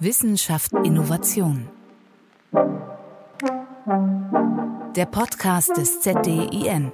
Wissenschaft 0.00 0.72
Innovation. 0.84 1.68
Der 4.94 5.06
Podcast 5.06 5.76
des 5.76 6.00
ZDIN. 6.02 6.92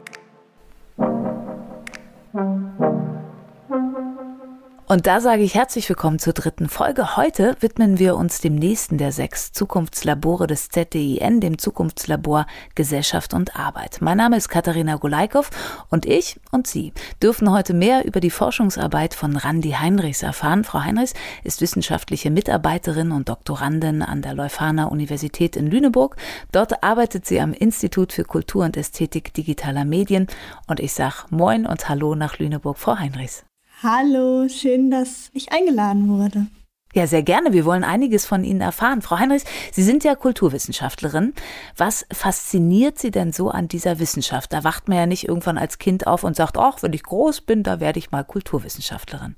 Und 4.95 5.09
da 5.09 5.21
sage 5.21 5.43
ich 5.43 5.57
herzlich 5.57 5.89
willkommen 5.89 6.21
zur 6.21 6.35
dritten 6.35 6.69
Folge. 6.69 7.17
Heute 7.17 7.57
widmen 7.59 7.99
wir 7.99 8.15
uns 8.15 8.41
dem 8.41 8.55
nächsten 8.55 8.97
der 8.97 9.11
sechs 9.11 9.51
Zukunftslabore 9.51 10.47
des 10.47 10.69
ZDIN, 10.69 11.41
dem 11.41 11.59
Zukunftslabor 11.59 12.47
Gesellschaft 12.77 13.35
und 13.35 13.57
Arbeit. 13.59 13.97
Mein 14.03 14.19
Name 14.19 14.37
ist 14.37 14.49
Katharina 14.49 14.95
Golaikow 14.95 15.51
und 15.91 16.07
ich 16.07 16.39
und 16.53 16.69
Sie 16.69 16.93
dürfen 17.21 17.51
heute 17.51 17.75
mehr 17.75 18.05
über 18.05 18.21
die 18.21 18.31
Forschungsarbeit 18.31 19.15
von 19.15 19.35
Randi 19.35 19.73
Heinrichs 19.73 20.23
erfahren. 20.23 20.63
Frau 20.63 20.85
Heinrichs 20.85 21.15
ist 21.43 21.61
wissenschaftliche 21.61 22.31
Mitarbeiterin 22.31 23.11
und 23.11 23.29
Doktorandin 23.29 24.01
an 24.01 24.23
der 24.23 24.35
Leuphana 24.35 24.85
Universität 24.85 25.57
in 25.57 25.67
Lüneburg. 25.67 26.15
Dort 26.53 26.85
arbeitet 26.85 27.27
sie 27.27 27.41
am 27.41 27.53
Institut 27.53 28.13
für 28.13 28.23
Kultur 28.23 28.65
und 28.65 28.77
Ästhetik 28.77 29.35
digitaler 29.35 29.85
Medien. 29.85 30.29
Und 30.69 30.79
ich 30.79 30.93
sage 30.93 31.25
Moin 31.31 31.67
und 31.67 31.89
Hallo 31.89 32.15
nach 32.15 32.39
Lüneburg, 32.39 32.79
Frau 32.79 32.97
Heinrichs. 32.97 33.45
Hallo, 33.83 34.49
schön, 34.49 34.91
dass 34.91 35.31
ich 35.33 35.53
eingeladen 35.53 36.09
wurde. 36.09 36.47
Ja, 36.95 37.09
sehr 37.09 37.25
gerne. 37.25 37.53
Wir 37.53 37.65
wollen 37.65 37.83
einiges 37.83 38.25
von 38.25 38.45
Ihnen 38.45 38.61
erfahren. 38.61 39.03
Frau 39.03 39.19
Heinrichs, 39.19 39.45
Sie 39.73 39.83
sind 39.83 40.05
ja 40.05 40.15
Kulturwissenschaftlerin. 40.15 41.35
Was 41.77 42.07
fasziniert 42.13 42.99
Sie 43.01 43.11
denn 43.11 43.33
so 43.33 43.51
an 43.51 43.67
dieser 43.67 43.99
Wissenschaft? 43.99 44.53
Da 44.53 44.63
wacht 44.63 44.87
man 44.87 44.97
ja 44.99 45.07
nicht 45.07 45.27
irgendwann 45.27 45.59
als 45.59 45.79
Kind 45.79 46.07
auf 46.07 46.23
und 46.23 46.37
sagt, 46.37 46.57
ach, 46.57 46.83
wenn 46.83 46.93
ich 46.93 47.03
groß 47.03 47.41
bin, 47.41 47.65
da 47.65 47.81
werde 47.81 47.99
ich 47.99 48.13
mal 48.13 48.25
Kulturwissenschaftlerin. 48.25 49.37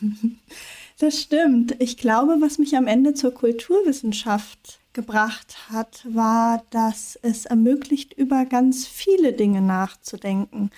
Das 0.98 1.20
stimmt. 1.20 1.76
Ich 1.78 1.98
glaube, 1.98 2.38
was 2.40 2.56
mich 2.56 2.74
am 2.74 2.86
Ende 2.86 3.12
zur 3.12 3.34
Kulturwissenschaft 3.34 4.80
gebracht 4.94 5.68
hat, 5.70 6.06
war, 6.08 6.64
dass 6.70 7.18
es 7.20 7.44
ermöglicht, 7.44 8.14
über 8.14 8.46
ganz 8.46 8.86
viele 8.86 9.34
Dinge 9.34 9.60
nachzudenken. 9.60 10.70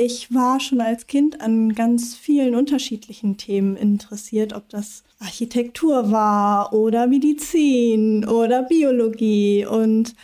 Ich 0.00 0.32
war 0.32 0.60
schon 0.60 0.80
als 0.80 1.08
Kind 1.08 1.40
an 1.40 1.74
ganz 1.74 2.14
vielen 2.14 2.54
unterschiedlichen 2.54 3.36
Themen 3.36 3.76
interessiert, 3.76 4.52
ob 4.52 4.68
das 4.68 5.02
Architektur 5.18 6.12
war 6.12 6.72
oder 6.72 7.08
Medizin 7.08 8.24
oder 8.24 8.62
Biologie 8.62 9.66
und 9.66 10.14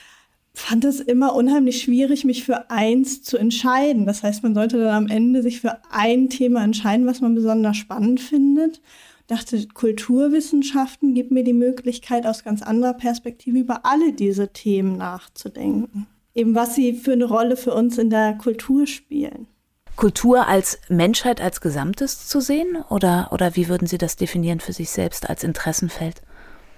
fand 0.52 0.84
es 0.84 1.00
immer 1.00 1.34
unheimlich 1.34 1.82
schwierig, 1.82 2.24
mich 2.24 2.44
für 2.44 2.70
eins 2.70 3.24
zu 3.24 3.36
entscheiden. 3.36 4.06
Das 4.06 4.22
heißt, 4.22 4.44
man 4.44 4.54
sollte 4.54 4.78
dann 4.78 4.94
am 4.94 5.08
Ende 5.08 5.42
sich 5.42 5.60
für 5.60 5.78
ein 5.90 6.30
Thema 6.30 6.62
entscheiden, 6.62 7.06
was 7.06 7.20
man 7.20 7.34
besonders 7.34 7.76
spannend 7.76 8.20
findet. 8.20 8.80
Dachte, 9.26 9.66
Kulturwissenschaften 9.66 11.14
gibt 11.14 11.32
mir 11.32 11.42
die 11.42 11.52
Möglichkeit, 11.52 12.28
aus 12.28 12.44
ganz 12.44 12.62
anderer 12.62 12.94
Perspektive 12.94 13.58
über 13.58 13.84
alle 13.84 14.12
diese 14.12 14.52
Themen 14.52 14.96
nachzudenken. 14.96 16.06
Eben 16.32 16.54
was 16.54 16.76
sie 16.76 16.92
für 16.92 17.14
eine 17.14 17.24
Rolle 17.24 17.56
für 17.56 17.74
uns 17.74 17.98
in 17.98 18.10
der 18.10 18.34
Kultur 18.34 18.86
spielen. 18.86 19.48
Kultur 19.96 20.46
als 20.46 20.78
Menschheit 20.88 21.40
als 21.40 21.60
Gesamtes 21.60 22.26
zu 22.26 22.40
sehen? 22.40 22.76
Oder, 22.88 23.28
oder 23.32 23.56
wie 23.56 23.68
würden 23.68 23.86
Sie 23.86 23.98
das 23.98 24.16
definieren 24.16 24.60
für 24.60 24.72
sich 24.72 24.90
selbst 24.90 25.28
als 25.28 25.44
Interessenfeld? 25.44 26.22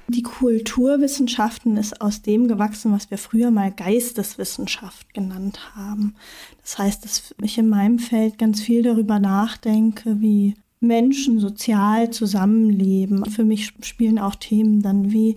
Die 0.09 0.23
Kulturwissenschaften 0.23 1.77
ist 1.77 2.01
aus 2.01 2.23
dem 2.23 2.47
gewachsen, 2.47 2.93
was 2.93 3.11
wir 3.11 3.19
früher 3.19 3.51
mal 3.51 3.73
Geisteswissenschaft 3.73 5.13
genannt 5.15 5.75
haben. 5.75 6.15
Das 6.63 6.79
heißt, 6.79 7.05
dass 7.05 7.35
ich 7.43 7.59
in 7.59 7.69
meinem 7.69 7.99
Feld 7.99 8.39
ganz 8.39 8.61
viel 8.61 8.83
darüber 8.83 9.19
nachdenke, 9.19 10.21
wie 10.21 10.55
Menschen 10.79 11.41
sozial 11.41 12.11
zusammenleben. 12.11 13.25
Für 13.31 13.43
mich 13.43 13.73
spielen 13.83 14.21
auch 14.21 14.37
Themen 14.37 14.81
dann 14.81 15.11
wie 15.11 15.35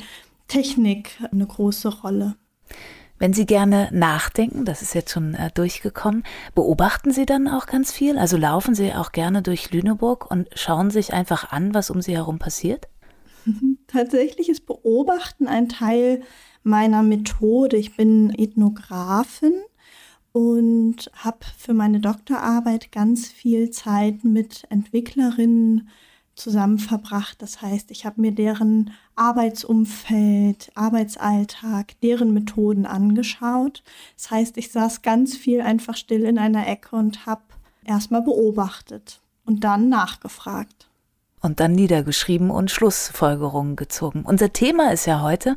Technik 0.48 1.18
eine 1.32 1.48
große 1.48 2.02
Rolle. 2.02 2.36
Wenn 3.20 3.34
Sie 3.34 3.46
gerne 3.46 3.90
nachdenken, 3.92 4.64
das 4.64 4.82
ist 4.82 4.96
jetzt 4.96 5.12
schon 5.12 5.34
äh, 5.34 5.52
durchgekommen, 5.54 6.24
beobachten 6.56 7.12
Sie 7.12 7.26
dann 7.26 7.50
auch 7.50 7.66
ganz 7.66 7.92
viel? 7.92 8.18
Also 8.18 8.38
laufen 8.38 8.74
Sie 8.74 8.94
auch 8.94 9.12
gerne 9.12 9.42
durch 9.42 9.72
Lüneburg 9.72 10.32
und 10.32 10.48
schauen 10.56 10.90
sich 10.90 11.14
einfach 11.14 11.52
an, 11.52 11.74
was 11.74 11.90
um 11.90 12.02
Sie 12.02 12.16
herum 12.16 12.40
passiert? 12.40 12.88
Tatsächlich 13.88 14.48
ist 14.48 14.66
Beobachten 14.66 15.48
ein 15.48 15.68
Teil 15.68 16.22
meiner 16.64 17.04
Methode. 17.04 17.76
Ich 17.76 17.98
bin 17.98 18.34
Ethnografin 18.38 19.54
und 20.32 21.12
habe 21.14 21.40
für 21.58 21.74
meine 21.74 22.00
Doktorarbeit 22.00 22.94
ganz 22.94 23.28
viel 23.28 23.70
Zeit 23.72 24.24
mit 24.24 24.64
Entwicklerinnen 24.70 25.90
zusammen 26.40 26.80
verbracht. 26.80 27.42
Das 27.42 27.62
heißt, 27.62 27.92
ich 27.92 28.06
habe 28.06 28.22
mir 28.22 28.32
deren 28.32 28.92
Arbeitsumfeld, 29.16 30.72
Arbeitsalltag, 30.76 32.00
deren 32.02 32.34
Methoden 32.34 32.86
angeschaut. 32.86 33.84
Das 34.16 34.32
heißt, 34.32 34.58
ich 34.58 34.72
saß 34.72 35.02
ganz 35.02 35.36
viel 35.36 35.62
einfach 35.62 35.96
still 35.96 36.24
in 36.24 36.38
einer 36.38 36.68
Ecke 36.68 36.96
und 36.96 37.26
habe 37.26 37.42
erstmal 37.86 38.22
beobachtet 38.22 39.22
und 39.46 39.64
dann 39.64 39.90
nachgefragt 39.90 40.90
und 41.42 41.60
dann 41.60 41.72
niedergeschrieben 41.72 42.52
und 42.52 42.72
Schlussfolgerungen 42.72 43.76
gezogen. 43.76 44.24
Unser 44.26 44.52
Thema 44.54 44.92
ist 44.92 45.06
ja 45.06 45.22
heute 45.22 45.56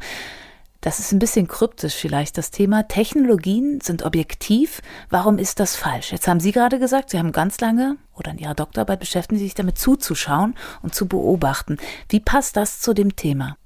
das 0.83 0.99
ist 0.99 1.13
ein 1.13 1.21
bisschen 1.21 1.47
kryptisch 1.47 1.95
vielleicht, 1.95 2.37
das 2.37 2.51
Thema. 2.51 2.83
Technologien 2.83 3.81
sind 3.81 4.03
objektiv. 4.03 4.83
Warum 5.09 5.39
ist 5.39 5.61
das 5.61 5.77
falsch? 5.77 6.13
Jetzt 6.13 6.27
haben 6.27 6.41
Sie 6.41 6.51
gerade 6.51 6.81
gesagt, 6.81 7.11
Sie 7.11 7.19
haben 7.19 7.33
ganz 7.33 7.61
lange 7.61 7.97
oder 8.17 8.33
in 8.33 8.39
Ihrer 8.39 8.55
Doktorarbeit 8.55 9.01
beschäftigen 9.01 9.39
Sie 9.39 9.45
sich 9.45 9.55
damit 9.55 9.79
zuzuschauen 9.79 10.55
und 10.83 10.95
zu 10.95 11.07
beobachten. 11.07 11.79
Wie 12.09 12.19
passt 12.19 12.57
das 12.57 12.81
zu 12.81 12.95
dem 12.95 13.15
Thema? 13.15 13.57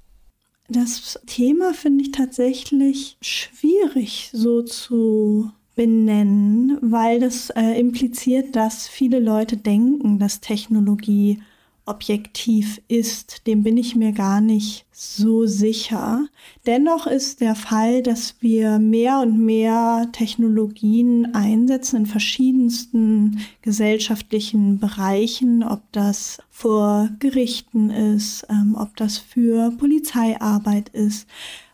Das 0.69 1.19
Thema 1.25 1.73
finde 1.73 2.03
ich 2.03 2.11
tatsächlich 2.11 3.17
schwierig 3.21 4.29
so 4.31 4.61
zu 4.61 5.51
benennen, 5.75 6.77
weil 6.81 7.19
das 7.19 7.49
äh, 7.51 7.79
impliziert, 7.79 8.55
dass 8.55 8.87
viele 8.87 9.19
Leute 9.19 9.57
denken, 9.57 10.19
dass 10.19 10.39
Technologie 10.39 11.41
objektiv 11.87 12.81
ist, 12.87 13.47
dem 13.47 13.63
bin 13.63 13.77
ich 13.77 13.95
mir 13.95 14.11
gar 14.11 14.41
nicht 14.41 14.85
so 14.91 15.45
sicher. 15.45 16.27
Dennoch 16.65 17.07
ist 17.07 17.41
der 17.41 17.55
Fall, 17.55 18.03
dass 18.03 18.35
wir 18.39 18.79
mehr 18.79 19.19
und 19.21 19.39
mehr 19.39 20.09
Technologien 20.11 21.33
einsetzen 21.33 21.97
in 21.97 22.05
verschiedensten 22.05 23.39
gesellschaftlichen 23.61 24.79
Bereichen, 24.79 25.63
ob 25.63 25.81
das 25.91 26.39
vor 26.49 27.09
Gerichten 27.19 27.89
ist, 27.89 28.45
ähm, 28.49 28.75
ob 28.77 28.95
das 28.97 29.17
für 29.17 29.71
Polizeiarbeit 29.77 30.89
ist, 30.89 31.27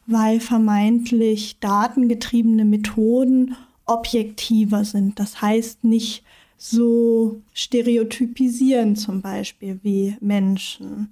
weil 0.06 0.40
vermeintlich 0.40 1.57
datengetriebene 1.59 2.66
Methoden 2.66 3.56
objektiver 3.85 4.85
sind. 4.85 5.19
Das 5.19 5.41
heißt 5.41 5.84
nicht 5.84 6.23
so 6.63 7.41
stereotypisieren 7.53 8.96
zum 8.96 9.22
Beispiel 9.22 9.79
wie 9.84 10.16
Menschen. 10.22 11.12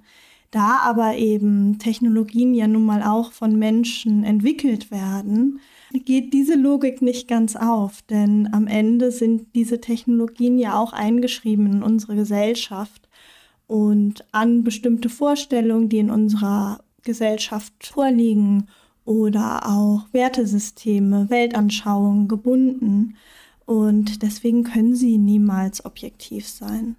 Da 0.49 0.79
aber 0.83 1.15
eben 1.15 1.77
Technologien 1.77 2.53
ja 2.53 2.67
nun 2.67 2.85
mal 2.85 3.03
auch 3.03 3.33
von 3.33 3.59
Menschen 3.59 4.23
entwickelt 4.23 4.91
werden, 4.91 5.59
geht 6.05 6.33
diese 6.33 6.55
Logik 6.55 7.01
nicht 7.01 7.27
ganz 7.27 7.57
auf, 7.57 8.01
denn 8.03 8.49
am 8.53 8.67
Ende 8.67 9.11
sind 9.11 9.53
diese 9.53 9.81
Technologien 9.81 10.57
ja 10.57 10.79
auch 10.79 10.93
eingeschrieben 10.93 11.67
in 11.67 11.83
unsere 11.83 12.15
Gesellschaft 12.15 13.09
und 13.67 14.25
an 14.31 14.63
bestimmte 14.63 15.09
Vorstellungen, 15.09 15.89
die 15.89 15.99
in 15.99 16.11
unserer 16.11 16.79
Gesellschaft 17.03 17.73
vorliegen 17.87 18.67
oder 19.03 19.67
auch 19.69 20.05
Wertesysteme, 20.13 21.29
Weltanschauungen 21.29 22.29
gebunden. 22.29 23.17
Und 23.71 24.21
deswegen 24.21 24.65
können 24.65 24.95
sie 24.95 25.17
niemals 25.17 25.85
objektiv 25.85 26.45
sein. 26.45 26.97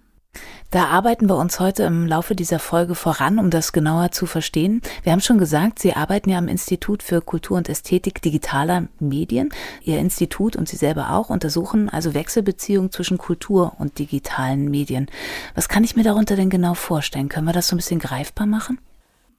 Da 0.71 0.87
arbeiten 0.87 1.29
wir 1.29 1.37
uns 1.37 1.59
heute 1.59 1.83
im 1.83 2.07
Laufe 2.07 2.33
dieser 2.33 2.57
Folge 2.57 2.95
voran, 2.95 3.37
um 3.37 3.51
das 3.51 3.73
genauer 3.73 4.09
zu 4.09 4.25
verstehen. 4.25 4.81
Wir 5.03 5.11
haben 5.11 5.21
schon 5.21 5.37
gesagt, 5.37 5.77
Sie 5.77 5.93
arbeiten 5.93 6.31
ja 6.31 6.39
am 6.39 6.47
Institut 6.47 7.03
für 7.03 7.21
Kultur 7.21 7.57
und 7.57 7.69
Ästhetik 7.69 8.23
digitaler 8.23 8.87
Medien. 8.99 9.49
Ihr 9.83 9.99
Institut 9.99 10.55
und 10.55 10.67
Sie 10.67 10.75
selber 10.75 11.11
auch 11.11 11.29
untersuchen 11.29 11.89
also 11.89 12.15
Wechselbeziehungen 12.15 12.91
zwischen 12.91 13.19
Kultur 13.19 13.73
und 13.77 13.99
digitalen 13.99 14.71
Medien. 14.71 15.05
Was 15.53 15.69
kann 15.69 15.83
ich 15.83 15.95
mir 15.95 16.01
darunter 16.01 16.35
denn 16.35 16.49
genau 16.49 16.73
vorstellen? 16.73 17.29
Können 17.29 17.45
wir 17.45 17.53
das 17.53 17.67
so 17.67 17.75
ein 17.75 17.77
bisschen 17.77 17.99
greifbar 17.99 18.47
machen? 18.47 18.79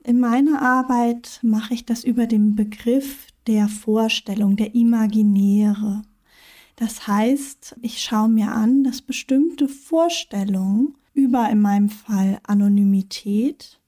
In 0.04 0.20
meiner 0.20 0.62
Arbeit 0.62 1.40
mache 1.42 1.74
ich 1.74 1.84
das 1.84 2.04
über 2.04 2.28
den 2.28 2.54
Begriff 2.54 3.26
der 3.48 3.66
Vorstellung, 3.66 4.54
der 4.54 4.76
Imaginäre. 4.76 6.02
Das 6.76 7.06
heißt, 7.06 7.76
ich 7.82 8.00
schaue 8.00 8.28
mir 8.28 8.50
an, 8.52 8.82
dass 8.82 9.00
bestimmte 9.00 9.68
Vorstellungen 9.68 10.94
über 11.12 11.48
in 11.48 11.60
meinem 11.60 11.88
Fall 11.88 12.40
Anonymität 12.42 13.78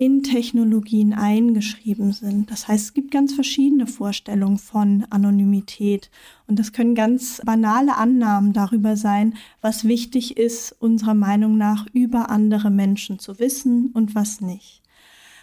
in 0.00 0.22
Technologien 0.22 1.12
eingeschrieben 1.12 2.12
sind. 2.12 2.50
Das 2.52 2.68
heißt, 2.68 2.84
es 2.84 2.94
gibt 2.94 3.10
ganz 3.10 3.34
verschiedene 3.34 3.86
Vorstellungen 3.88 4.58
von 4.58 5.04
Anonymität 5.10 6.10
und 6.46 6.58
das 6.58 6.72
können 6.72 6.94
ganz 6.94 7.42
banale 7.44 7.96
Annahmen 7.96 8.52
darüber 8.52 8.96
sein, 8.96 9.34
was 9.60 9.84
wichtig 9.84 10.36
ist, 10.36 10.76
unserer 10.78 11.14
Meinung 11.14 11.58
nach 11.58 11.86
über 11.92 12.30
andere 12.30 12.70
Menschen 12.70 13.18
zu 13.18 13.40
wissen 13.40 13.90
und 13.92 14.14
was 14.14 14.40
nicht. 14.40 14.82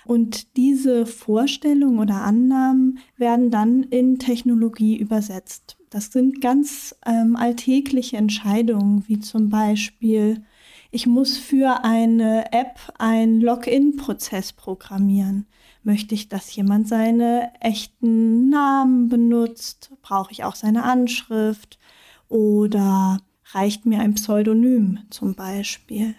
Und 0.05 0.55
diese 0.55 1.05
Vorstellungen 1.05 1.99
oder 1.99 2.21
Annahmen 2.21 2.99
werden 3.17 3.51
dann 3.51 3.83
in 3.83 4.19
Technologie 4.19 4.97
übersetzt. 4.97 5.77
Das 5.95 6.11
sind 6.11 6.41
ganz 6.41 6.93
ähm, 7.05 7.37
alltägliche 7.37 8.17
Entscheidungen, 8.17 9.05
wie 9.07 9.21
zum 9.21 9.47
Beispiel, 9.47 10.43
ich 10.91 11.07
muss 11.07 11.37
für 11.37 11.85
eine 11.85 12.51
App 12.51 12.79
einen 12.97 13.39
Login-Prozess 13.39 14.51
programmieren. 14.51 15.45
Möchte 15.83 16.13
ich, 16.13 16.27
dass 16.27 16.53
jemand 16.53 16.89
seine 16.89 17.49
echten 17.61 18.49
Namen 18.49 19.07
benutzt? 19.07 19.93
Brauche 20.01 20.33
ich 20.33 20.43
auch 20.43 20.55
seine 20.55 20.83
Anschrift? 20.83 21.79
Oder 22.27 23.21
reicht 23.53 23.85
mir 23.85 24.01
ein 24.01 24.15
Pseudonym 24.15 24.99
zum 25.11 25.33
Beispiel? 25.33 26.13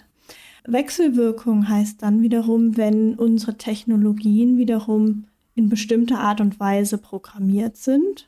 Wechselwirkung 0.65 1.69
heißt 1.69 2.03
dann 2.03 2.23
wiederum, 2.23 2.79
wenn 2.79 3.15
unsere 3.15 3.59
Technologien 3.59 4.57
wiederum 4.57 5.27
in 5.55 5.69
bestimmter 5.69 6.21
Art 6.21 6.41
und 6.41 6.59
Weise 6.59 6.97
programmiert 6.97 7.77
sind. 7.77 8.27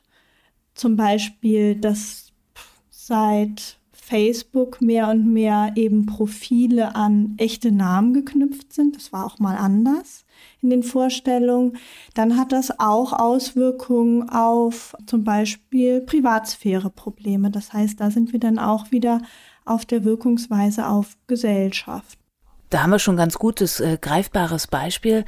Zum 0.73 0.95
Beispiel, 0.95 1.75
dass 1.75 2.31
seit 2.89 3.77
Facebook 3.91 4.81
mehr 4.81 5.09
und 5.09 5.31
mehr 5.31 5.73
eben 5.75 6.07
Profile 6.07 6.95
an 6.95 7.35
echte 7.37 7.71
Namen 7.71 8.13
geknüpft 8.13 8.73
sind. 8.73 8.95
Das 8.95 9.13
war 9.13 9.25
auch 9.25 9.37
mal 9.37 9.55
anders 9.55 10.25
in 10.61 10.69
den 10.69 10.83
Vorstellungen, 10.83 11.77
dann 12.13 12.37
hat 12.37 12.51
das 12.51 12.79
auch 12.79 13.13
Auswirkungen 13.13 14.29
auf 14.29 14.95
zum 15.05 15.23
Beispiel 15.23 16.01
Privatsphäre-Probleme. 16.01 17.51
Das 17.51 17.71
heißt, 17.71 17.99
da 17.99 18.11
sind 18.11 18.33
wir 18.33 18.39
dann 18.39 18.59
auch 18.59 18.91
wieder 18.91 19.21
auf 19.65 19.85
der 19.85 20.03
Wirkungsweise 20.03 20.87
auf 20.87 21.15
Gesellschaft. 21.27 22.17
Da 22.69 22.83
haben 22.83 22.91
wir 22.91 22.99
schon 22.99 23.17
ganz 23.17 23.35
gutes, 23.39 23.79
äh, 23.79 23.97
greifbares 23.99 24.67
Beispiel, 24.67 25.25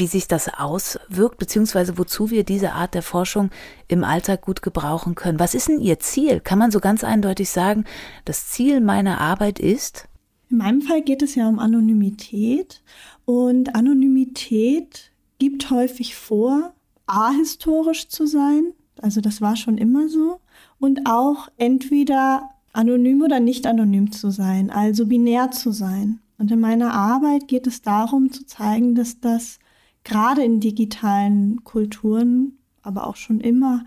wie 0.00 0.08
sich 0.08 0.26
das 0.26 0.48
auswirkt, 0.48 1.38
beziehungsweise 1.38 1.96
wozu 1.96 2.30
wir 2.30 2.42
diese 2.42 2.72
Art 2.72 2.94
der 2.94 3.02
Forschung 3.02 3.50
im 3.86 4.02
Alltag 4.02 4.42
gut 4.42 4.62
gebrauchen 4.62 5.14
können. 5.14 5.38
Was 5.38 5.54
ist 5.54 5.68
denn 5.68 5.80
Ihr 5.80 6.00
Ziel? 6.00 6.40
Kann 6.40 6.58
man 6.58 6.72
so 6.72 6.80
ganz 6.80 7.04
eindeutig 7.04 7.50
sagen, 7.50 7.84
das 8.24 8.48
Ziel 8.48 8.80
meiner 8.80 9.20
Arbeit 9.20 9.60
ist? 9.60 10.08
In 10.50 10.56
meinem 10.56 10.82
Fall 10.82 11.02
geht 11.02 11.22
es 11.22 11.36
ja 11.36 11.48
um 11.48 11.60
Anonymität 11.60 12.82
und 13.24 13.76
Anonymität 13.76 15.12
gibt 15.38 15.70
häufig 15.70 16.16
vor, 16.16 16.72
ahistorisch 17.06 18.08
zu 18.08 18.26
sein, 18.26 18.72
also 19.00 19.20
das 19.20 19.40
war 19.40 19.54
schon 19.56 19.78
immer 19.78 20.08
so, 20.08 20.40
und 20.78 21.06
auch 21.06 21.48
entweder 21.56 22.50
anonym 22.72 23.22
oder 23.22 23.38
nicht 23.38 23.66
anonym 23.66 24.12
zu 24.12 24.30
sein, 24.30 24.70
also 24.70 25.06
binär 25.06 25.50
zu 25.50 25.72
sein. 25.72 26.20
Und 26.38 26.50
in 26.50 26.60
meiner 26.60 26.94
Arbeit 26.94 27.48
geht 27.48 27.66
es 27.66 27.82
darum 27.82 28.32
zu 28.32 28.46
zeigen, 28.46 28.94
dass 28.94 29.20
das 29.20 29.58
gerade 30.04 30.42
in 30.42 30.60
digitalen 30.60 31.64
Kulturen, 31.64 32.58
aber 32.82 33.06
auch 33.06 33.16
schon 33.16 33.40
immer 33.40 33.84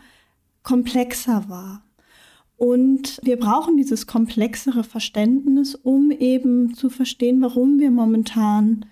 komplexer 0.64 1.50
war. 1.50 1.84
Und 2.58 3.20
wir 3.24 3.38
brauchen 3.38 3.78
dieses 3.78 4.08
komplexere 4.08 4.84
Verständnis, 4.84 5.76
um 5.76 6.12
eben 6.12 6.76
zu 6.76 6.90
verstehen, 6.90 7.42
warum 7.42 7.80
wir 7.80 7.92
momentan 7.92 8.86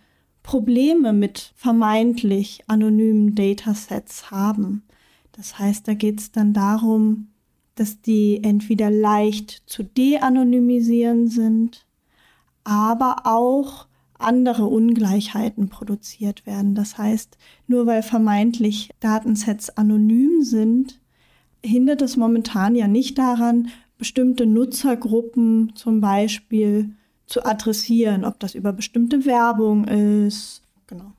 Probleme 0.44 1.13
mit 1.13 1.53
vermeintlich 1.56 2.63
anonymen 2.68 3.35
Datasets 3.35 4.31
haben. 4.31 4.83
Das 5.31 5.59
heißt, 5.59 5.88
da 5.88 5.94
geht 5.94 6.19
es 6.19 6.31
dann 6.31 6.53
darum, 6.53 7.27
dass 7.75 8.01
die 8.01 8.44
entweder 8.44 8.89
leicht 8.89 9.63
zu 9.65 9.83
de-anonymisieren 9.83 11.27
sind, 11.27 11.85
aber 12.63 13.21
auch 13.23 13.88
andere 14.23 14.65
Ungleichheiten 14.65 15.69
produziert 15.69 16.45
werden. 16.45 16.75
Das 16.75 16.97
heißt, 16.97 17.38
nur 17.68 17.85
weil 17.85 18.03
vermeintlich 18.03 18.89
Datensets 19.00 19.69
anonym 19.69 20.44
sind, 20.44 21.00
hindert 21.63 22.01
es 22.01 22.18
momentan 22.18 22.75
ja 22.75 22.88
nicht 22.88 23.18
daran, 23.18 23.69
bestimmte 23.97 24.45
Nutzergruppen 24.45 25.73
zum 25.75 26.01
Beispiel 26.01 26.95
zu 27.27 27.45
adressieren, 27.45 28.25
ob 28.25 28.39
das 28.39 28.56
über 28.56 28.73
bestimmte 28.73 29.25
Werbung 29.25 29.85
ist. 29.88 30.63
Genau. 30.88 31.12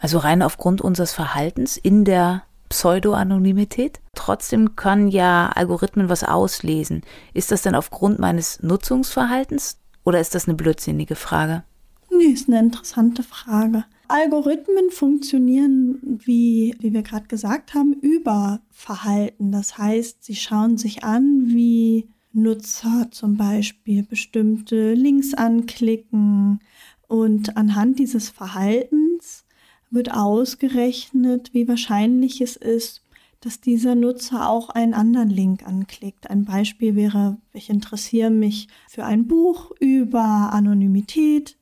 Also 0.00 0.18
rein 0.18 0.42
aufgrund 0.42 0.80
unseres 0.80 1.12
Verhaltens 1.12 1.76
in 1.76 2.04
der 2.04 2.42
Pseudo-Anonymität. 2.68 4.00
Trotzdem 4.14 4.74
können 4.76 5.08
ja 5.08 5.50
Algorithmen 5.54 6.08
was 6.08 6.24
auslesen. 6.24 7.02
Ist 7.32 7.52
das 7.52 7.62
denn 7.62 7.74
aufgrund 7.74 8.18
meines 8.18 8.62
Nutzungsverhaltens 8.62 9.78
oder 10.04 10.20
ist 10.20 10.34
das 10.34 10.46
eine 10.46 10.56
blödsinnige 10.56 11.14
Frage? 11.14 11.64
Nee, 12.10 12.26
ist 12.26 12.48
eine 12.48 12.60
interessante 12.60 13.22
Frage. 13.22 13.84
Algorithmen 14.06 14.90
funktionieren, 14.90 15.98
wie, 16.24 16.74
wie 16.78 16.92
wir 16.92 17.02
gerade 17.02 17.26
gesagt 17.26 17.74
haben, 17.74 17.94
über 17.94 18.60
Verhalten. 18.70 19.50
Das 19.50 19.78
heißt, 19.78 20.22
sie 20.22 20.36
schauen 20.36 20.76
sich 20.76 21.02
an, 21.02 21.46
wie 21.46 22.08
Nutzer 22.32 23.08
zum 23.10 23.36
Beispiel 23.36 24.02
bestimmte 24.02 24.94
Links 24.94 25.34
anklicken 25.34 26.60
und 27.08 27.56
anhand 27.56 27.98
dieses 27.98 28.28
Verhaltens 28.28 29.44
wird 29.90 30.12
ausgerechnet, 30.12 31.54
wie 31.54 31.68
wahrscheinlich 31.68 32.40
es 32.40 32.56
ist, 32.56 33.03
dass 33.44 33.60
dieser 33.60 33.94
Nutzer 33.94 34.48
auch 34.48 34.70
einen 34.70 34.94
anderen 34.94 35.28
Link 35.28 35.66
anklickt. 35.66 36.30
Ein 36.30 36.46
Beispiel 36.46 36.96
wäre, 36.96 37.36
ich 37.52 37.68
interessiere 37.68 38.30
mich 38.30 38.68
für 38.88 39.04
ein 39.04 39.26
Buch 39.26 39.70
über 39.80 40.24
Anonymität, 40.52 41.56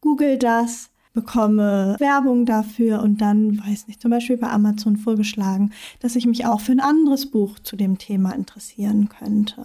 google 0.00 0.36
das, 0.36 0.90
bekomme 1.12 1.96
Werbung 1.98 2.44
dafür 2.44 3.02
und 3.02 3.20
dann, 3.20 3.58
weiß 3.58 3.86
nicht, 3.86 4.02
zum 4.02 4.10
Beispiel 4.10 4.36
bei 4.36 4.50
Amazon 4.50 4.96
vorgeschlagen, 4.96 5.72
dass 6.00 6.16
ich 6.16 6.26
mich 6.26 6.44
auch 6.44 6.60
für 6.60 6.72
ein 6.72 6.80
anderes 6.80 7.30
Buch 7.30 7.58
zu 7.60 7.76
dem 7.76 7.98
Thema 7.98 8.32
interessieren 8.32 9.08
könnte. 9.08 9.64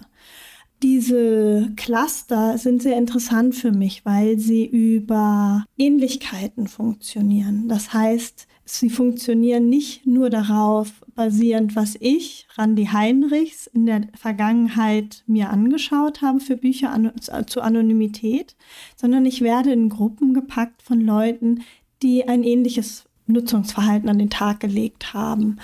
Diese 0.82 1.72
Cluster 1.76 2.58
sind 2.58 2.82
sehr 2.82 2.98
interessant 2.98 3.54
für 3.54 3.70
mich, 3.70 4.04
weil 4.04 4.38
sie 4.38 4.66
über 4.66 5.64
Ähnlichkeiten 5.78 6.66
funktionieren. 6.66 7.68
Das 7.68 7.94
heißt, 7.94 8.48
sie 8.64 8.90
funktionieren 8.90 9.68
nicht 9.68 10.06
nur 10.06 10.28
darauf 10.28 10.90
basierend, 11.14 11.76
was 11.76 11.96
ich, 12.00 12.48
Randy 12.56 12.86
Heinrichs, 12.86 13.68
in 13.68 13.86
der 13.86 14.02
Vergangenheit 14.14 15.22
mir 15.26 15.50
angeschaut 15.50 16.20
habe 16.20 16.40
für 16.40 16.56
Bücher 16.56 16.90
an, 16.90 17.12
zur 17.46 17.62
Anonymität, 17.62 18.56
sondern 18.96 19.24
ich 19.24 19.40
werde 19.40 19.72
in 19.72 19.88
Gruppen 19.88 20.34
gepackt 20.34 20.82
von 20.82 21.00
Leuten, 21.00 21.62
die 22.02 22.26
ein 22.26 22.42
ähnliches 22.42 23.04
Nutzungsverhalten 23.26 24.08
an 24.08 24.18
den 24.18 24.30
Tag 24.30 24.60
gelegt 24.60 25.14
haben. 25.14 25.58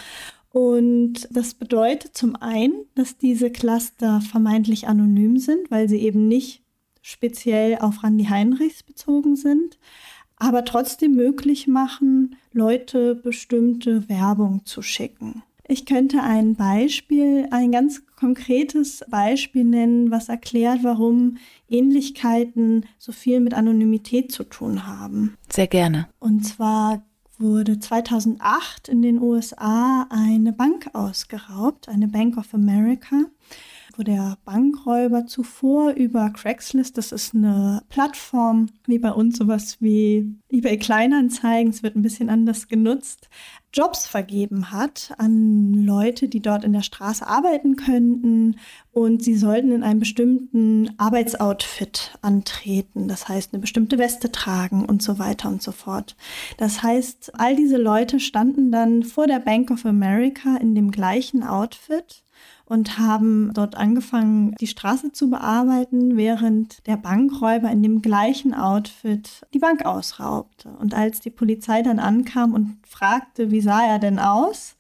Und 0.51 1.29
das 1.31 1.55
bedeutet 1.55 2.17
zum 2.17 2.37
einen, 2.37 2.85
dass 2.95 3.19
diese 3.19 3.51
Cluster 3.51 4.21
vermeintlich 4.21 4.89
anonym 4.89 5.39
sind, 5.39 5.71
weil 5.71 5.89
sie 5.89 5.99
eben 5.99 6.27
nicht 6.27 6.63
speziell 7.03 7.79
auf 7.79 8.03
Randy 8.03 8.25
Heinrichs 8.25 8.83
bezogen 8.83 9.37
sind, 9.37 9.79
aber 10.37 10.65
trotzdem 10.65 11.15
möglich 11.15 11.67
machen, 11.67 12.37
Leute 12.53 13.15
bestimmte 13.15 14.09
Werbung 14.09 14.65
zu 14.65 14.83
schicken. 14.83 15.43
Ich 15.71 15.85
könnte 15.85 16.23
ein 16.23 16.55
Beispiel, 16.55 17.47
ein 17.51 17.71
ganz 17.71 18.07
konkretes 18.17 19.05
Beispiel 19.11 19.65
nennen, 19.65 20.11
was 20.11 20.31
erklärt, 20.31 20.79
warum 20.83 21.37
Ähnlichkeiten 21.69 22.87
so 22.97 23.13
viel 23.13 23.41
mit 23.41 23.53
Anonymität 23.53 24.33
zu 24.33 24.45
tun 24.45 24.87
haben. 24.87 25.37
Sehr 25.51 25.67
gerne. 25.67 26.09
Und 26.21 26.47
zwar 26.47 27.03
wurde 27.39 27.79
2008 27.79 28.89
in 28.89 29.03
den 29.03 29.21
USA 29.21 30.07
eine 30.11 30.53
Bank 30.53 30.91
ausgeraubt, 30.93 31.89
eine 31.89 32.09
Bank 32.09 32.37
of 32.37 32.53
America, 32.53 33.25
wo 33.99 34.05
der 34.05 34.39
Bankräuber 34.45 35.27
zuvor 35.27 35.91
über 35.91 36.31
Craigslist, 36.31 36.97
das 36.97 37.11
ist 37.11 37.35
eine 37.35 37.83
Plattform 37.89 38.69
wie 38.87 39.01
bei 39.01 39.11
uns 39.11 39.37
sowas 39.37 39.79
wie 39.81 40.37
eBay 40.49 40.79
Kleinanzeigen, 40.79 41.71
es 41.71 41.83
wird 41.83 41.97
ein 41.97 42.03
bisschen 42.03 42.31
anders 42.31 42.69
genutzt, 42.69 43.29
Jobs 43.73 44.07
vergeben 44.07 44.71
hat 44.71 45.13
an 45.19 45.75
Leute, 45.75 46.29
die 46.29 46.41
dort 46.41 46.65
in 46.65 46.73
der 46.73 46.83
Straße 46.83 47.27
arbeiten 47.27 47.77
könnten 47.77 48.57
und 48.93 49.23
sie 49.23 49.35
sollten 49.35 49.73
in 49.73 49.83
einem 49.83 50.01
bestimmten 50.01 50.91
Arbeitsoutfit 50.97 52.17
antreten, 52.23 53.09
das 53.09 53.29
heißt 53.29 53.53
eine 53.53 53.61
bestimmte 53.61 53.99
Weste 53.99 54.31
tragen 54.31 54.87
und 54.87 55.03
so 55.03 55.19
weiter 55.19 55.49
und 55.49 55.63
so 55.63 55.73
fort. 55.73 56.17
Das 56.57 56.83
heißt, 56.83 57.33
all 57.35 57.57
diese 57.57 57.77
Leute 57.77 58.21
standen 58.21 58.71
dann 58.71 59.03
vor 59.03 59.27
der 59.27 59.41
Bank 59.41 59.71
of 59.73 59.85
America 59.85 60.57
in 60.57 60.75
dem 60.75 60.91
gleichen 60.91 61.43
Outfit 61.43 62.23
und 62.65 62.99
haben 62.99 63.53
dort 63.55 63.77
angefangen, 63.77 64.55
die 64.61 64.67
Straße 64.67 65.13
zu 65.13 65.31
bearbeiten, 65.31 66.17
während 66.17 66.87
der 66.87 66.97
Bankräuber 66.97 67.71
in 67.71 67.83
dem 67.83 68.03
gleichen 68.03 68.53
Outfit 68.53 69.47
die 69.55 69.59
Bank 69.59 69.87
ausraubte. 69.87 70.69
Und 70.79 70.95
als 70.95 71.21
die 71.21 71.31
Polizei 71.31 71.83
dann 71.83 71.99
ankam 71.99 72.53
und 72.53 72.77
fragte, 72.87 73.51
wie 73.51 73.63
sah 73.63 73.83
er 73.85 73.99
denn 73.99 74.19
aus, 74.19 74.77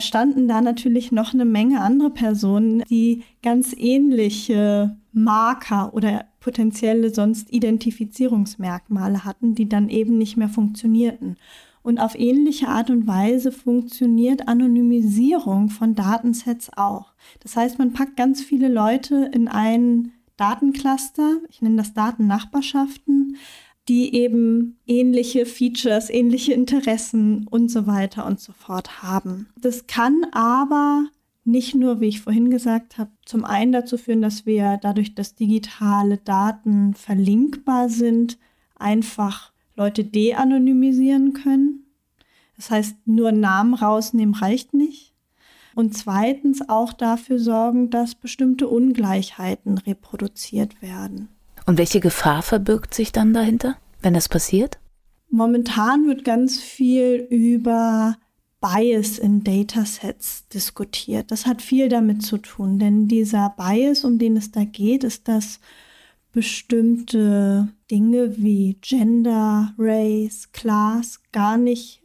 standen 0.00 0.48
da 0.48 0.60
natürlich 0.60 1.12
noch 1.12 1.32
eine 1.32 1.44
Menge 1.44 1.80
andere 1.80 2.10
Personen, 2.10 2.82
die 2.90 3.22
ganz 3.42 3.74
ähnliche 3.76 4.96
Marker 5.12 5.94
oder 5.94 6.26
potenzielle 6.40 7.12
sonst 7.12 7.52
Identifizierungsmerkmale 7.52 9.24
hatten, 9.24 9.54
die 9.54 9.68
dann 9.68 9.88
eben 9.88 10.18
nicht 10.18 10.36
mehr 10.36 10.48
funktionierten. 10.48 11.36
Und 11.82 11.98
auf 11.98 12.14
ähnliche 12.14 12.68
Art 12.68 12.90
und 12.90 13.06
Weise 13.06 13.52
funktioniert 13.52 14.48
Anonymisierung 14.48 15.70
von 15.70 15.94
Datensets 15.94 16.70
auch. 16.76 17.14
Das 17.40 17.56
heißt, 17.56 17.78
man 17.78 17.92
packt 17.92 18.16
ganz 18.16 18.42
viele 18.42 18.68
Leute 18.68 19.30
in 19.32 19.48
einen 19.48 20.12
Datencluster, 20.36 21.38
ich 21.48 21.62
nenne 21.62 21.76
das 21.76 21.94
Datennachbarschaften, 21.94 23.36
die 23.88 24.14
eben 24.14 24.78
ähnliche 24.86 25.46
Features, 25.46 26.10
ähnliche 26.10 26.52
Interessen 26.52 27.46
und 27.48 27.70
so 27.70 27.86
weiter 27.86 28.26
und 28.26 28.40
so 28.40 28.52
fort 28.52 29.02
haben. 29.02 29.48
Das 29.60 29.86
kann 29.86 30.26
aber 30.32 31.06
nicht 31.44 31.74
nur, 31.74 32.00
wie 32.00 32.08
ich 32.08 32.20
vorhin 32.20 32.50
gesagt 32.50 32.98
habe, 32.98 33.10
zum 33.24 33.44
einen 33.44 33.72
dazu 33.72 33.96
führen, 33.96 34.22
dass 34.22 34.46
wir 34.46 34.78
dadurch, 34.80 35.14
dass 35.14 35.34
digitale 35.34 36.18
Daten 36.18 36.94
verlinkbar 36.94 37.88
sind, 37.88 38.38
einfach 38.76 39.49
Leute 39.80 40.04
de-anonymisieren 40.04 41.32
können. 41.32 41.86
Das 42.56 42.70
heißt, 42.70 42.96
nur 43.06 43.32
Namen 43.32 43.72
rausnehmen 43.72 44.34
reicht 44.34 44.74
nicht. 44.74 45.14
Und 45.74 45.96
zweitens 45.96 46.68
auch 46.68 46.92
dafür 46.92 47.38
sorgen, 47.38 47.88
dass 47.88 48.14
bestimmte 48.14 48.68
Ungleichheiten 48.68 49.78
reproduziert 49.78 50.82
werden. 50.82 51.28
Und 51.64 51.78
welche 51.78 52.00
Gefahr 52.00 52.42
verbirgt 52.42 52.92
sich 52.92 53.10
dann 53.10 53.32
dahinter, 53.32 53.78
wenn 54.02 54.12
das 54.12 54.28
passiert? 54.28 54.78
Momentan 55.30 56.06
wird 56.06 56.24
ganz 56.24 56.60
viel 56.60 57.26
über 57.30 58.18
Bias 58.60 59.18
in 59.18 59.44
Datasets 59.44 60.46
diskutiert. 60.48 61.30
Das 61.30 61.46
hat 61.46 61.62
viel 61.62 61.88
damit 61.88 62.22
zu 62.22 62.36
tun, 62.36 62.78
denn 62.78 63.08
dieser 63.08 63.54
Bias, 63.56 64.04
um 64.04 64.18
den 64.18 64.36
es 64.36 64.50
da 64.50 64.64
geht, 64.64 65.04
ist, 65.04 65.26
dass 65.26 65.58
bestimmte 66.32 67.68
Dinge 67.90 68.36
wie 68.36 68.78
Gender, 68.80 69.74
Race, 69.78 70.50
Class 70.52 71.20
gar 71.32 71.56
nicht 71.56 72.02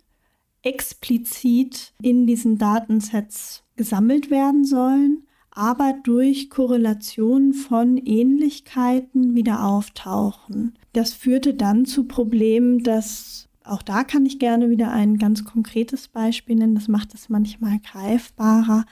explizit 0.64 1.94
in 2.02 2.26
diesen 2.26 2.58
Datensets 2.58 3.64
gesammelt 3.76 4.32
werden 4.32 4.66
sollen, 4.66 5.28
aber 5.52 5.94
durch 6.04 6.50
Korrelation 6.50 7.54
von 7.54 7.98
Ähnlichkeiten 7.98 9.36
wieder 9.36 9.64
auftauchen. 9.64 10.78
Das 10.94 11.14
führte 11.14 11.54
dann 11.54 11.86
zu 11.86 12.06
Problemen, 12.06 12.84
dass 12.84 13.48
auch 13.64 13.82
da 13.82 14.04
kann 14.04 14.26
ich 14.26 14.38
gerne 14.38 14.70
wieder 14.70 14.92
ein 14.92 15.18
ganz 15.18 15.44
konkretes 15.44 16.08
Beispiel 16.08 16.56
nennen, 16.56 16.76
das 16.76 16.88
macht 16.88 17.14
es 17.14 17.30
manchmal 17.30 17.80
greifbarer, 17.80 18.86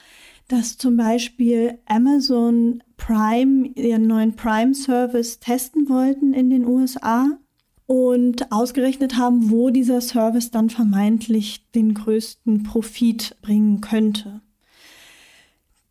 dass 0.48 0.78
zum 0.78 0.96
Beispiel 0.96 1.78
Amazon 1.86 2.82
Prime 2.96 3.68
ihren 3.74 4.06
neuen 4.06 4.36
Prime-Service 4.36 5.40
testen 5.40 5.88
wollten 5.88 6.34
in 6.34 6.50
den 6.50 6.66
USA 6.66 7.38
und 7.86 8.50
ausgerechnet 8.52 9.16
haben, 9.16 9.50
wo 9.50 9.70
dieser 9.70 10.00
Service 10.00 10.50
dann 10.50 10.70
vermeintlich 10.70 11.70
den 11.72 11.94
größten 11.94 12.62
Profit 12.62 13.36
bringen 13.42 13.80
könnte 13.80 14.40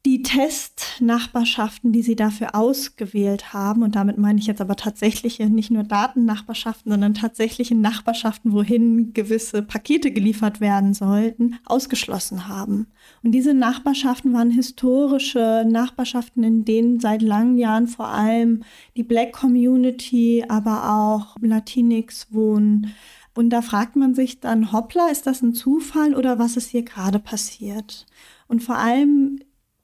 die 0.06 0.22
Testnachbarschaften, 0.22 1.94
die 1.94 2.02
sie 2.02 2.18
dafür 2.18 2.56
ausgewählt 2.56 3.54
haben, 3.54 3.84
und 3.84 3.96
damit 3.96 4.18
meine 4.18 4.38
ich 4.38 4.48
jetzt 4.48 4.60
aber 4.60 4.76
tatsächliche, 4.76 5.50
nicht 5.50 5.72
nur 5.72 5.84
Datennachbarschaften, 5.84 6.92
sondern 6.92 7.14
tatsächliche 7.14 7.76
Nachbarschaften, 7.76 8.52
wohin 8.52 9.14
gewisse 9.14 9.62
Pakete 9.62 10.12
geliefert 10.12 10.60
werden 10.60 10.94
sollten, 10.94 11.58
ausgeschlossen 11.66 12.50
haben. 12.50 12.88
Und 13.24 13.32
diese 13.32 13.54
Nachbarschaften 13.54 14.34
waren 14.34 14.52
historische 14.52 15.66
Nachbarschaften, 15.66 16.44
in 16.44 16.66
denen 16.66 17.00
seit 17.00 17.22
langen 17.22 17.58
Jahren 17.58 17.88
vor 17.88 18.08
allem 18.08 18.64
die 18.98 19.04
Black 19.04 19.32
Community, 19.32 20.44
aber 20.50 20.92
auch 20.92 21.38
Latinx 21.40 22.28
wohnen. 22.32 22.94
Und 23.36 23.52
da 23.52 23.62
fragt 23.62 23.96
man 23.96 24.14
sich 24.14 24.42
dann, 24.42 24.74
hoppla, 24.74 25.08
ist 25.08 25.28
das 25.28 25.42
ein 25.42 25.54
Zufall 25.54 26.14
oder 26.14 26.40
was 26.40 26.58
ist 26.58 26.68
hier 26.68 26.84
gerade 26.84 27.20
passiert? 27.20 28.06
Und 28.48 28.62
vor 28.62 28.76
allem 28.76 29.40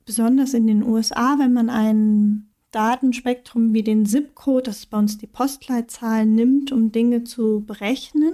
besonders 0.09 0.55
in 0.55 0.65
den 0.65 0.81
USA, 0.81 1.35
wenn 1.37 1.53
man 1.53 1.69
ein 1.69 2.49
Datenspektrum 2.71 3.75
wie 3.75 3.83
den 3.83 4.07
ZIP-Code, 4.07 4.63
das 4.63 4.79
ist 4.79 4.89
bei 4.89 4.97
uns 4.97 5.19
die 5.19 5.27
Postleitzahl, 5.27 6.25
nimmt, 6.25 6.71
um 6.71 6.91
Dinge 6.91 7.25
zu 7.25 7.63
berechnen, 7.63 8.33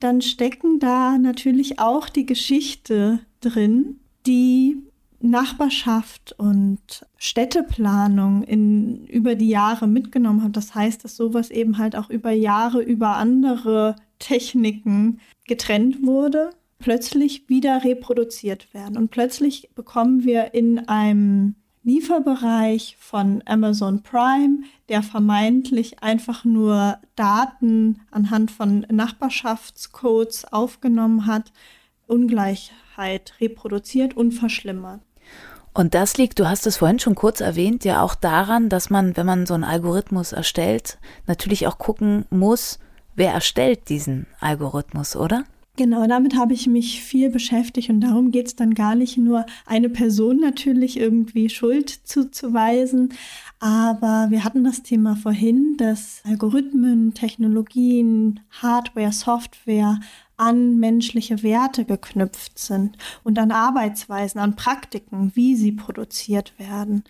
dann 0.00 0.20
stecken 0.20 0.78
da 0.78 1.16
natürlich 1.16 1.78
auch 1.78 2.10
die 2.10 2.26
Geschichte 2.26 3.20
drin, 3.40 4.00
die 4.26 4.82
Nachbarschaft 5.18 6.34
und 6.36 7.06
Städteplanung 7.16 8.42
in, 8.42 9.06
über 9.06 9.34
die 9.34 9.48
Jahre 9.48 9.86
mitgenommen 9.86 10.42
hat. 10.42 10.58
Das 10.58 10.74
heißt, 10.74 11.02
dass 11.04 11.16
sowas 11.16 11.50
eben 11.50 11.78
halt 11.78 11.96
auch 11.96 12.10
über 12.10 12.32
Jahre 12.32 12.82
über 12.82 13.16
andere 13.16 13.96
Techniken 14.18 15.20
getrennt 15.46 16.06
wurde 16.06 16.50
plötzlich 16.78 17.48
wieder 17.48 17.84
reproduziert 17.84 18.72
werden. 18.74 18.96
Und 18.96 19.10
plötzlich 19.10 19.70
bekommen 19.74 20.24
wir 20.24 20.54
in 20.54 20.88
einem 20.88 21.56
Lieferbereich 21.82 22.96
von 22.98 23.42
Amazon 23.46 24.02
Prime, 24.02 24.64
der 24.88 25.04
vermeintlich 25.04 26.02
einfach 26.02 26.44
nur 26.44 26.98
Daten 27.14 28.00
anhand 28.10 28.50
von 28.50 28.84
Nachbarschaftscodes 28.90 30.52
aufgenommen 30.52 31.26
hat, 31.26 31.52
Ungleichheit 32.08 33.34
reproduziert 33.40 34.16
und 34.16 34.32
verschlimmert. 34.32 35.00
Und 35.74 35.94
das 35.94 36.16
liegt, 36.16 36.38
du 36.38 36.48
hast 36.48 36.66
es 36.66 36.78
vorhin 36.78 36.98
schon 36.98 37.14
kurz 37.14 37.40
erwähnt, 37.40 37.84
ja 37.84 38.02
auch 38.02 38.14
daran, 38.14 38.68
dass 38.68 38.90
man, 38.90 39.16
wenn 39.16 39.26
man 39.26 39.46
so 39.46 39.54
einen 39.54 39.62
Algorithmus 39.62 40.32
erstellt, 40.32 40.98
natürlich 41.26 41.66
auch 41.66 41.78
gucken 41.78 42.24
muss, 42.30 42.78
wer 43.14 43.32
erstellt 43.32 43.88
diesen 43.90 44.26
Algorithmus, 44.40 45.14
oder? 45.14 45.44
Genau, 45.76 46.06
damit 46.06 46.34
habe 46.34 46.54
ich 46.54 46.66
mich 46.66 47.02
viel 47.02 47.28
beschäftigt 47.28 47.90
und 47.90 48.00
darum 48.00 48.30
geht 48.30 48.46
es 48.46 48.56
dann 48.56 48.72
gar 48.72 48.94
nicht 48.94 49.18
nur 49.18 49.44
eine 49.66 49.90
Person 49.90 50.38
natürlich 50.40 50.98
irgendwie 50.98 51.50
Schuld 51.50 51.90
zuzuweisen, 51.90 53.10
aber 53.60 54.28
wir 54.30 54.42
hatten 54.42 54.64
das 54.64 54.82
Thema 54.82 55.16
vorhin, 55.16 55.76
dass 55.76 56.22
Algorithmen, 56.24 57.12
Technologien, 57.12 58.40
Hardware, 58.62 59.12
Software 59.12 60.00
an 60.38 60.78
menschliche 60.78 61.42
Werte 61.42 61.84
geknüpft 61.84 62.58
sind 62.58 62.96
und 63.22 63.38
an 63.38 63.50
Arbeitsweisen, 63.50 64.40
an 64.40 64.56
Praktiken, 64.56 65.32
wie 65.34 65.56
sie 65.56 65.72
produziert 65.72 66.58
werden. 66.58 67.04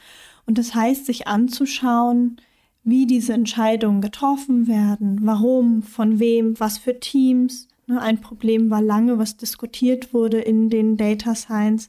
Und 0.44 0.58
das 0.58 0.74
heißt, 0.74 1.06
sich 1.06 1.28
anzuschauen, 1.28 2.40
wie 2.82 3.06
diese 3.06 3.32
Entscheidungen 3.32 4.00
getroffen 4.00 4.66
werden, 4.66 5.18
warum, 5.22 5.82
von 5.82 6.18
wem, 6.18 6.58
was 6.58 6.78
für 6.78 6.98
Teams, 6.98 7.68
ein 7.88 8.20
Problem 8.20 8.70
war 8.70 8.82
lange, 8.82 9.18
was 9.18 9.36
diskutiert 9.36 10.12
wurde 10.12 10.40
in 10.40 10.70
den 10.70 10.96
Data 10.96 11.34
Science. 11.34 11.88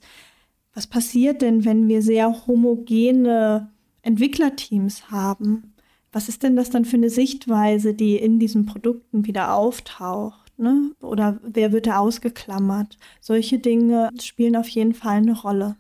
Was 0.74 0.88
passiert 0.88 1.42
denn, 1.42 1.66
wenn 1.66 1.88
wir 1.88 2.01
sehr 2.01 2.46
homogene 2.46 3.72
Entwicklerteams 4.04 5.10
haben? 5.10 5.74
Was 6.12 6.30
ist 6.30 6.44
denn 6.44 6.56
das 6.56 6.70
dann 6.70 6.86
für 6.86 6.98
eine 6.98 7.10
Sichtweise, 7.10 7.94
die 7.94 8.16
in 8.16 8.39
diesen 8.39 8.66
Produkten 8.66 9.25
wieder 9.25 9.54
auftaucht? 9.54 10.54
Ne? 10.58 10.92
Oder 11.01 11.39
wer 11.44 11.72
wird 11.72 11.88
da 11.88 11.98
ausgeklammert? 11.98 12.98
Solche 13.20 13.60
Dinge 13.60 14.12
spielen 14.22 14.56
auf 14.56 14.70
jeden 14.70 14.94
Fall 14.94 15.18
eine 15.18 15.39
Rolle. 15.39 15.75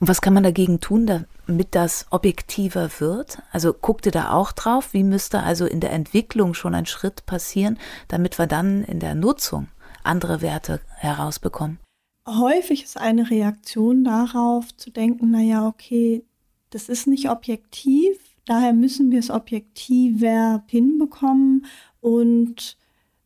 Und 0.00 0.08
was 0.08 0.20
kann 0.20 0.34
man 0.34 0.42
dagegen 0.42 0.80
tun, 0.80 1.06
damit 1.46 1.74
das 1.74 2.06
objektiver 2.10 2.90
wird? 2.98 3.42
Also 3.52 3.72
guckt 3.72 4.06
ihr 4.06 4.12
da 4.12 4.32
auch 4.32 4.52
drauf? 4.52 4.92
Wie 4.92 5.04
müsste 5.04 5.42
also 5.42 5.66
in 5.66 5.80
der 5.80 5.92
Entwicklung 5.92 6.54
schon 6.54 6.74
ein 6.74 6.86
Schritt 6.86 7.26
passieren, 7.26 7.78
damit 8.08 8.38
wir 8.38 8.46
dann 8.46 8.84
in 8.84 9.00
der 9.00 9.14
Nutzung 9.14 9.68
andere 10.02 10.42
Werte 10.42 10.80
herausbekommen? 10.96 11.78
Häufig 12.26 12.84
ist 12.84 12.98
eine 12.98 13.30
Reaktion 13.30 14.04
darauf 14.04 14.76
zu 14.76 14.90
denken, 14.90 15.30
naja, 15.30 15.66
okay, 15.66 16.24
das 16.70 16.88
ist 16.88 17.06
nicht 17.06 17.28
objektiv, 17.28 18.18
daher 18.46 18.72
müssen 18.72 19.10
wir 19.10 19.18
es 19.18 19.30
objektiver 19.30 20.62
hinbekommen 20.68 21.66
und 22.00 22.76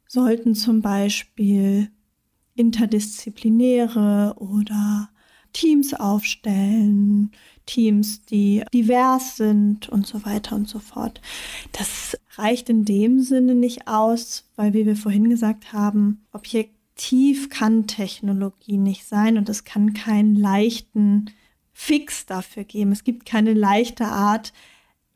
sollten 0.07 0.55
zum 0.55 0.81
Beispiel 0.81 1.91
interdisziplinäre 2.55 4.35
oder 4.37 5.11
Teams 5.55 5.95
aufstellen, 5.95 7.33
Teams, 7.65 8.23
die 8.27 8.63
divers 8.75 9.39
sind 9.39 9.89
und 9.89 10.07
so 10.07 10.27
weiter 10.27 10.55
und 10.55 10.69
so 10.69 10.79
fort. 10.79 11.23
Das 11.73 12.19
reicht 12.37 12.69
in 12.69 12.85
dem 12.85 13.23
Sinne 13.23 13.55
nicht 13.55 13.89
aus, 13.89 14.45
weil, 14.57 14.75
wie 14.75 14.85
wir 14.85 14.97
vorhin 14.97 15.31
gesagt 15.31 15.73
haben, 15.73 16.27
objektiv 16.33 17.49
kann 17.49 17.87
Technologie 17.87 18.77
nicht 18.77 19.07
sein 19.07 19.39
und 19.39 19.49
es 19.49 19.65
kann 19.65 19.95
keinen 19.95 20.37
leichten 20.37 21.31
Fix 21.73 22.27
dafür 22.27 22.65
geben. 22.65 22.93
Es 22.93 23.05
gibt 23.05 23.25
keine 23.25 23.55
leichte 23.55 24.05
Art, 24.05 24.53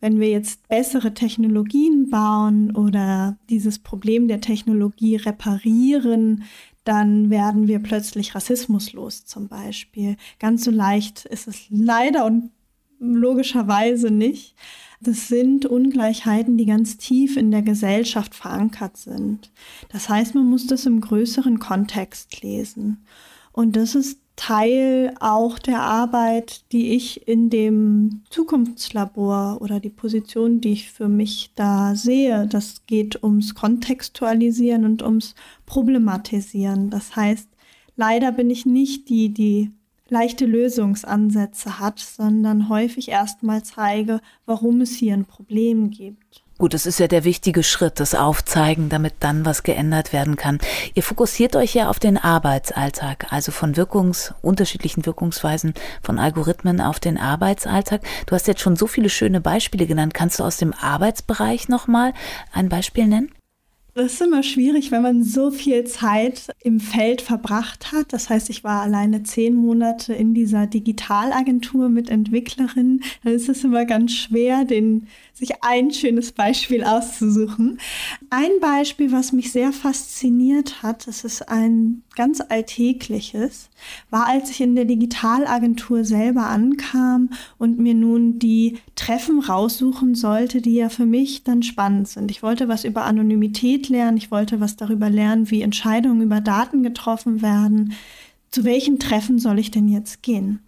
wenn 0.01 0.21
wir 0.21 0.31
jetzt 0.31 0.69
bessere 0.69 1.13
Technologien 1.13 2.09
bauen 2.09 2.75
oder 2.75 3.37
dieses 3.51 3.81
Problem 3.81 4.29
der 4.29 4.41
Technologie 4.41 5.17
reparieren, 5.17 6.45
dann 6.89 7.29
werden 7.29 7.69
wir 7.69 7.81
plötzlich 7.81 8.35
rassismuslos 8.35 9.27
zum 9.27 9.47
Beispiel. 9.47 10.17
Ganz 10.39 10.65
so 10.65 10.71
leicht 10.71 11.27
ist 11.27 11.47
es 11.47 11.67
leider 11.69 12.25
und 12.25 12.51
logischerweise 12.99 14.11
nicht. 14.11 14.55
Das 15.03 15.29
sind 15.29 15.67
Ungleichheiten, 15.67 16.57
die 16.57 16.65
ganz 16.65 16.97
tief 16.97 17.37
in 17.37 17.51
der 17.51 17.61
Gesellschaft 17.61 18.35
verankert 18.35 18.97
sind. 18.97 19.53
Das 19.91 20.09
heißt, 20.09 20.35
man 20.35 20.47
muss 20.47 20.67
das 20.67 20.87
im 20.87 21.03
größeren 21.03 21.59
Kontext 21.59 22.41
lesen. 22.41 23.05
Und 23.53 23.77
das 23.77 23.95
ist 23.95 24.21
Teil 24.39 25.15
auch 25.19 25.59
der 25.59 25.81
Arbeit, 25.81 26.63
die 26.71 26.95
ich 26.95 27.27
in 27.27 27.51
dem 27.51 28.23
Zukunftslabor 28.31 29.59
oder 29.61 29.81
die 29.81 29.91
Position, 29.91 30.61
die 30.61 30.73
ich 30.73 30.93
für 30.93 31.09
mich 31.09 31.51
da 31.57 31.97
sehe. 31.97 32.47
Das 32.47 32.87
geht 32.87 33.23
ums 33.23 33.57
Kontextualisieren 33.57 34.85
und 34.85 35.03
ums 35.03 35.35
Problematisieren. 35.67 36.89
Das 36.89 37.17
heißt, 37.17 37.49
leider 37.97 38.31
bin 38.31 38.49
ich 38.49 38.65
nicht 38.65 39.09
die, 39.09 39.35
die 39.35 39.73
leichte 40.09 40.47
Lösungsansätze 40.47 41.81
hat, 41.81 41.99
sondern 41.99 42.69
häufig 42.69 43.09
erstmal 43.09 43.65
zeige, 43.65 44.21
warum 44.47 44.81
es 44.81 44.93
hier 44.95 45.15
ein 45.15 45.25
Problem 45.25 45.91
gibt. 45.91 46.45
Gut, 46.59 46.75
das 46.75 46.87
ist 46.87 46.99
ja 46.99 47.07
der 47.07 47.23
wichtige 47.23 47.63
Schritt, 47.63 48.01
das 48.01 48.17
Aufzeigen, 48.17 48.89
damit 48.89 49.15
dann 49.21 49.45
was 49.45 49.63
geändert 49.63 50.13
werden 50.13 50.35
kann. 50.35 50.59
Ihr 50.95 51.05
fokussiert 51.05 51.55
euch 51.55 51.73
ja 51.75 51.89
auf 51.89 52.01
den 52.01 52.19
Arbeitsalltag, 52.19 53.33
also 53.33 53.53
von 53.53 53.77
Wirkungs, 53.77 54.35
unterschiedlichen 54.43 55.07
Wirkungsweisen 55.07 55.75
von 56.03 56.19
Algorithmen 56.19 56.81
auf 56.81 56.99
den 56.99 57.17
Arbeitsalltag. 57.17 58.01
Du 58.27 58.35
hast 58.35 58.49
jetzt 58.49 58.61
schon 58.61 58.75
so 58.75 58.89
viele 58.89 59.09
schöne 59.09 59.41
Beispiele 59.41 59.87
genannt. 59.87 60.15
Kannst 60.15 60.41
du 60.41 60.43
aus 60.43 60.57
dem 60.57 60.75
Arbeitsbereich 60.75 61.69
nochmal 61.69 62.13
ein 62.53 62.69
Beispiel 62.69 63.07
nennen? 63.07 63.31
Das 63.99 64.13
ist 64.13 64.23
immer 64.23 64.45
schwierig, 64.45 64.93
wenn 64.93 65.03
man 65.03 65.25
so 65.25 65.51
viel 65.51 65.83
Zeit 65.83 66.55
im 66.63 66.79
Feld 66.79 67.21
verbracht 67.21 67.91
hat. 67.91 68.13
Das 68.13 68.31
heißt, 68.31 68.49
ich 68.49 68.63
war 68.63 68.83
alleine 68.83 69.25
zehn 69.25 69.57
Monate 69.57 70.13
in 70.15 70.35
dieser 70.35 70.69
Digitalagentur 70.69 71.89
mit 71.89 72.09
Entwicklerinnen. 72.09 73.03
Dann 73.25 73.33
ist 73.33 73.49
es 73.49 73.65
immer 73.65 73.87
ganz 73.87 74.13
schwer, 74.13 74.65
den 74.65 75.09
sich 75.35 75.65
ein 75.65 75.91
schönes 75.91 76.31
Beispiel 76.31 76.85
auszusuchen. 76.85 77.81
Ein 78.31 78.61
Beispiel, 78.61 79.11
was 79.11 79.33
mich 79.33 79.51
sehr 79.51 79.73
fasziniert 79.73 80.85
hat, 80.85 81.09
das 81.09 81.25
ist 81.25 81.49
ein 81.49 82.03
ganz 82.15 82.41
alltägliches, 82.41 83.69
war, 84.11 84.29
als 84.29 84.51
ich 84.51 84.61
in 84.61 84.75
der 84.75 84.85
Digitalagentur 84.85 86.05
selber 86.05 86.47
ankam 86.47 87.31
und 87.59 87.79
mir 87.79 87.95
nun 87.95 88.39
die 88.39 88.79
Treffen 88.97 89.41
raussuchen 89.41 90.17
sollte, 90.17 90.61
die 90.61 90.75
ja 90.75 90.89
für 90.89 91.07
mich 91.07 91.45
dann 91.45 91.63
spannend 91.63 92.09
sind. 92.09 92.31
Ich 92.31 92.43
wollte 92.43 92.69
was 92.69 92.85
über 92.85 93.05
Anonymität 93.05 93.88
lernen, 93.89 94.17
ich 94.17 94.31
wollte 94.31 94.61
was 94.61 94.77
darüber 94.77 95.11
lernen, 95.11 95.51
wie 95.51 95.63
Entscheidungen 95.63 96.23
über 96.23 96.41
Daten 96.41 96.83
getroffen 96.83 97.43
werden 97.43 97.95
zu 98.51 98.65
welchen 98.65 98.99
Treffen 98.99 99.39
soll 99.39 99.59
ich 99.59 99.71
denn 99.71 99.89
jetzt 99.89 100.23
gehen? 100.23 100.61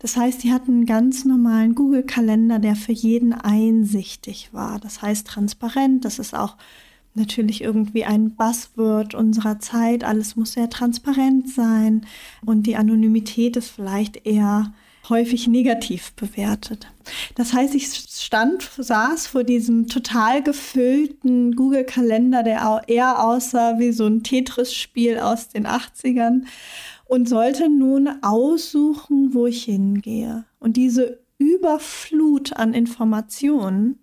Das 0.00 0.16
heißt, 0.16 0.42
die 0.42 0.52
hatten 0.52 0.72
einen 0.72 0.86
ganz 0.86 1.24
normalen 1.24 1.74
Google-Kalender, 1.74 2.58
der 2.58 2.74
für 2.74 2.92
jeden 2.92 3.32
einsichtig 3.32 4.50
war. 4.52 4.80
Das 4.80 5.02
heißt 5.02 5.26
transparent, 5.26 6.04
das 6.04 6.18
ist 6.18 6.34
auch 6.34 6.56
natürlich 7.14 7.62
irgendwie 7.62 8.04
ein 8.04 8.34
Buzzword 8.34 9.14
unserer 9.14 9.60
Zeit. 9.60 10.04
Alles 10.04 10.36
muss 10.36 10.52
sehr 10.52 10.68
transparent 10.68 11.48
sein 11.48 12.06
und 12.44 12.64
die 12.66 12.76
Anonymität 12.76 13.56
ist 13.56 13.70
vielleicht 13.70 14.26
eher 14.26 14.72
häufig 15.10 15.46
negativ 15.48 16.12
bewertet. 16.12 16.86
Das 17.34 17.52
heißt, 17.52 17.74
ich 17.74 17.88
stand, 17.88 18.68
saß 18.76 19.26
vor 19.26 19.44
diesem 19.44 19.88
total 19.88 20.42
gefüllten 20.42 21.56
Google-Kalender, 21.56 22.42
der 22.42 22.82
eher 22.86 23.24
aussah 23.24 23.78
wie 23.78 23.92
so 23.92 24.06
ein 24.06 24.22
Tetris-Spiel 24.22 25.18
aus 25.18 25.48
den 25.48 25.66
80ern 25.66 26.44
und 27.06 27.28
sollte 27.28 27.68
nun 27.68 28.08
aussuchen, 28.22 29.34
wo 29.34 29.46
ich 29.46 29.64
hingehe. 29.64 30.44
Und 30.58 30.76
diese 30.76 31.20
Überflut 31.38 32.52
an 32.54 32.74
Informationen 32.74 33.98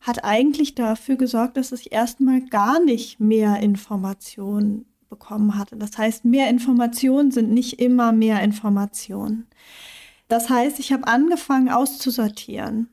hat 0.00 0.24
eigentlich 0.24 0.74
dafür 0.74 1.16
gesorgt, 1.16 1.56
dass 1.56 1.70
ich 1.70 1.92
erstmal 1.92 2.40
gar 2.40 2.82
nicht 2.82 3.20
mehr 3.20 3.60
Informationen 3.60 4.86
bekommen 5.08 5.56
hatte. 5.58 5.76
Das 5.76 5.96
heißt, 5.96 6.24
mehr 6.24 6.48
Informationen 6.48 7.30
sind 7.30 7.52
nicht 7.52 7.78
immer 7.80 8.12
mehr 8.12 8.42
Informationen. 8.42 9.46
Das 10.32 10.48
heißt, 10.48 10.78
ich 10.78 10.94
habe 10.94 11.06
angefangen 11.06 11.68
auszusortieren. 11.68 12.88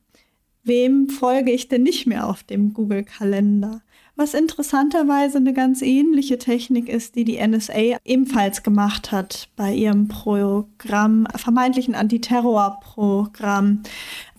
Wem 0.63 1.07
folge 1.07 1.53
ich 1.53 1.69
denn 1.69 1.83
nicht 1.83 2.05
mehr 2.05 2.27
auf 2.27 2.43
dem 2.43 2.73
Google-Kalender? 2.73 3.81
was 4.17 4.33
interessanterweise 4.33 5.37
eine 5.37 5.53
ganz 5.53 5.81
ähnliche 5.81 6.37
Technik 6.37 6.89
ist, 6.89 7.15
die 7.15 7.23
die 7.23 7.39
NSA 7.39 7.99
ebenfalls 8.03 8.63
gemacht 8.63 9.13
hat 9.13 9.47
bei 9.55 9.73
ihrem 9.73 10.09
Programm, 10.09 11.25
vermeintlichen 11.37 11.95
Antiterrorprogramm, 11.95 13.83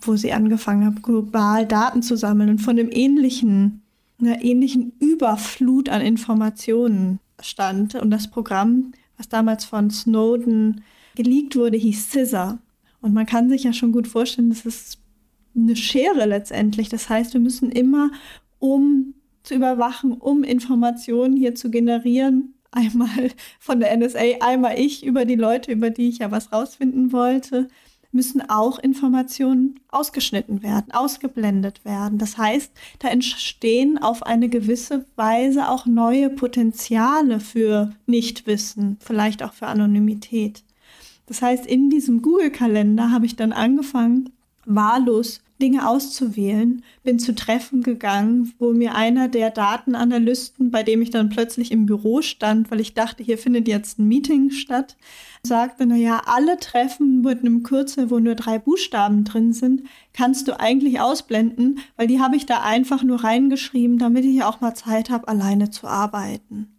wo 0.01 0.15
sie 0.15 0.33
angefangen 0.33 0.85
haben, 0.85 1.01
global 1.01 1.65
Daten 1.65 2.03
zu 2.03 2.15
sammeln 2.15 2.51
und 2.51 2.59
von 2.59 2.75
dem 2.75 2.89
ähnlichen, 2.91 3.81
einer 4.19 4.43
ähnlichen 4.43 4.93
Überflut 4.99 5.89
an 5.89 6.01
Informationen 6.01 7.19
stand. 7.41 7.95
Und 7.95 8.11
das 8.11 8.29
Programm, 8.29 8.91
was 9.17 9.29
damals 9.29 9.65
von 9.65 9.89
Snowden 9.89 10.83
geleakt 11.15 11.55
wurde, 11.55 11.77
hieß 11.77 12.11
Scissor. 12.11 12.59
Und 13.01 13.13
man 13.13 13.25
kann 13.25 13.49
sich 13.49 13.63
ja 13.63 13.73
schon 13.73 13.91
gut 13.91 14.07
vorstellen, 14.07 14.49
das 14.49 14.65
ist 14.65 14.99
eine 15.55 15.75
Schere 15.75 16.25
letztendlich. 16.25 16.89
Das 16.89 17.09
heißt, 17.09 17.33
wir 17.33 17.41
müssen 17.41 17.71
immer 17.71 18.11
um 18.59 19.15
zu 19.43 19.55
überwachen, 19.55 20.13
um 20.13 20.43
Informationen 20.43 21.35
hier 21.35 21.55
zu 21.55 21.69
generieren. 21.69 22.53
Einmal 22.73 23.31
von 23.59 23.81
der 23.81 23.97
NSA, 23.97 24.37
einmal 24.39 24.79
ich 24.79 25.05
über 25.05 25.25
die 25.25 25.35
Leute, 25.35 25.73
über 25.73 25.89
die 25.89 26.07
ich 26.07 26.19
ja 26.19 26.31
was 26.31 26.53
rausfinden 26.53 27.11
wollte, 27.11 27.67
müssen 28.13 28.49
auch 28.49 28.79
Informationen 28.79 29.79
ausgeschnitten 29.89 30.63
werden, 30.63 30.91
ausgeblendet 30.93 31.83
werden. 31.83 32.17
Das 32.17 32.37
heißt, 32.37 32.71
da 32.99 33.09
entstehen 33.09 33.97
auf 33.97 34.23
eine 34.23 34.47
gewisse 34.47 35.05
Weise 35.17 35.67
auch 35.67 35.85
neue 35.85 36.29
Potenziale 36.29 37.41
für 37.41 37.91
Nichtwissen, 38.05 38.97
vielleicht 39.01 39.43
auch 39.43 39.51
für 39.51 39.67
Anonymität. 39.67 40.63
Das 41.31 41.41
heißt, 41.41 41.65
in 41.65 41.89
diesem 41.89 42.21
Google-Kalender 42.21 43.09
habe 43.09 43.25
ich 43.25 43.37
dann 43.37 43.53
angefangen, 43.53 44.31
wahllos 44.65 45.39
Dinge 45.61 45.87
auszuwählen, 45.87 46.83
bin 47.05 47.19
zu 47.19 47.33
Treffen 47.33 47.83
gegangen, 47.83 48.51
wo 48.59 48.73
mir 48.73 48.95
einer 48.95 49.29
der 49.29 49.49
Datenanalysten, 49.49 50.71
bei 50.71 50.83
dem 50.83 51.01
ich 51.01 51.09
dann 51.09 51.29
plötzlich 51.29 51.71
im 51.71 51.85
Büro 51.85 52.21
stand, 52.21 52.69
weil 52.69 52.81
ich 52.81 52.95
dachte, 52.95 53.23
hier 53.23 53.37
findet 53.37 53.69
jetzt 53.69 53.97
ein 53.97 54.09
Meeting 54.09 54.51
statt, 54.51 54.97
sagte, 55.41 55.85
naja, 55.85 56.21
alle 56.25 56.57
Treffen 56.59 57.21
mit 57.21 57.39
einem 57.39 57.63
Kürzel, 57.63 58.09
wo 58.09 58.19
nur 58.19 58.35
drei 58.35 58.59
Buchstaben 58.59 59.23
drin 59.23 59.53
sind, 59.53 59.83
kannst 60.11 60.49
du 60.49 60.59
eigentlich 60.59 60.99
ausblenden, 60.99 61.79
weil 61.95 62.07
die 62.07 62.19
habe 62.19 62.35
ich 62.35 62.45
da 62.45 62.59
einfach 62.59 63.03
nur 63.03 63.23
reingeschrieben, 63.23 63.99
damit 63.99 64.25
ich 64.25 64.43
auch 64.43 64.59
mal 64.59 64.73
Zeit 64.73 65.09
habe, 65.09 65.29
alleine 65.29 65.69
zu 65.69 65.87
arbeiten. 65.87 66.75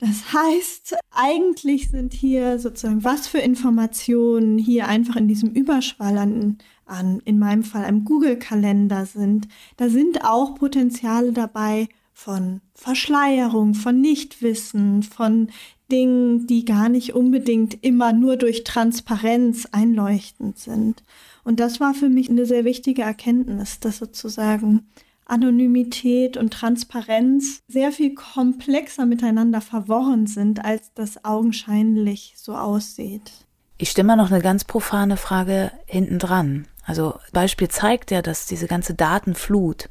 Das 0.00 0.32
heißt, 0.32 0.96
eigentlich 1.10 1.90
sind 1.90 2.14
hier 2.14 2.58
sozusagen, 2.58 3.04
was 3.04 3.26
für 3.26 3.38
Informationen 3.38 4.56
hier 4.56 4.88
einfach 4.88 5.16
in 5.16 5.28
diesem 5.28 5.50
Überschwall 5.50 6.16
an, 6.16 6.56
an 6.86 7.20
in 7.26 7.38
meinem 7.38 7.62
Fall 7.62 7.84
einem 7.84 8.06
Google-Kalender 8.06 9.04
sind, 9.04 9.46
da 9.76 9.90
sind 9.90 10.24
auch 10.24 10.54
Potenziale 10.54 11.32
dabei 11.32 11.86
von 12.14 12.62
Verschleierung, 12.74 13.74
von 13.74 14.00
Nichtwissen, 14.00 15.02
von 15.02 15.48
Dingen, 15.92 16.46
die 16.46 16.64
gar 16.64 16.88
nicht 16.88 17.14
unbedingt 17.14 17.82
immer 17.84 18.14
nur 18.14 18.36
durch 18.36 18.64
Transparenz 18.64 19.66
einleuchtend 19.70 20.58
sind. 20.58 21.02
Und 21.44 21.60
das 21.60 21.78
war 21.78 21.92
für 21.92 22.08
mich 22.08 22.30
eine 22.30 22.46
sehr 22.46 22.64
wichtige 22.64 23.02
Erkenntnis, 23.02 23.80
dass 23.80 23.98
sozusagen 23.98 24.86
Anonymität 25.30 26.36
und 26.36 26.52
Transparenz 26.52 27.60
sehr 27.68 27.92
viel 27.92 28.14
komplexer 28.14 29.06
miteinander 29.06 29.60
verworren 29.60 30.26
sind, 30.26 30.64
als 30.64 30.92
das 30.94 31.24
augenscheinlich 31.24 32.34
so 32.36 32.56
aussieht. 32.56 33.30
Ich 33.78 33.90
stimme 33.90 34.16
noch 34.16 34.30
eine 34.30 34.42
ganz 34.42 34.64
profane 34.64 35.16
Frage 35.16 35.72
hinten 35.86 36.18
dran. 36.18 36.66
Also 36.84 37.18
Beispiel 37.32 37.68
zeigt 37.68 38.10
ja, 38.10 38.20
dass 38.20 38.46
diese 38.46 38.66
ganze 38.66 38.94
Datenflut 38.94 39.88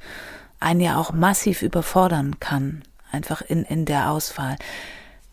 einen 0.60 0.82
ja 0.82 0.97
auch 0.97 1.13
massiv 1.13 1.62
überfordern 1.62 2.39
kann, 2.39 2.84
einfach 3.12 3.41
in, 3.41 3.63
in 3.63 3.86
der 3.86 4.12
Auswahl. 4.12 4.58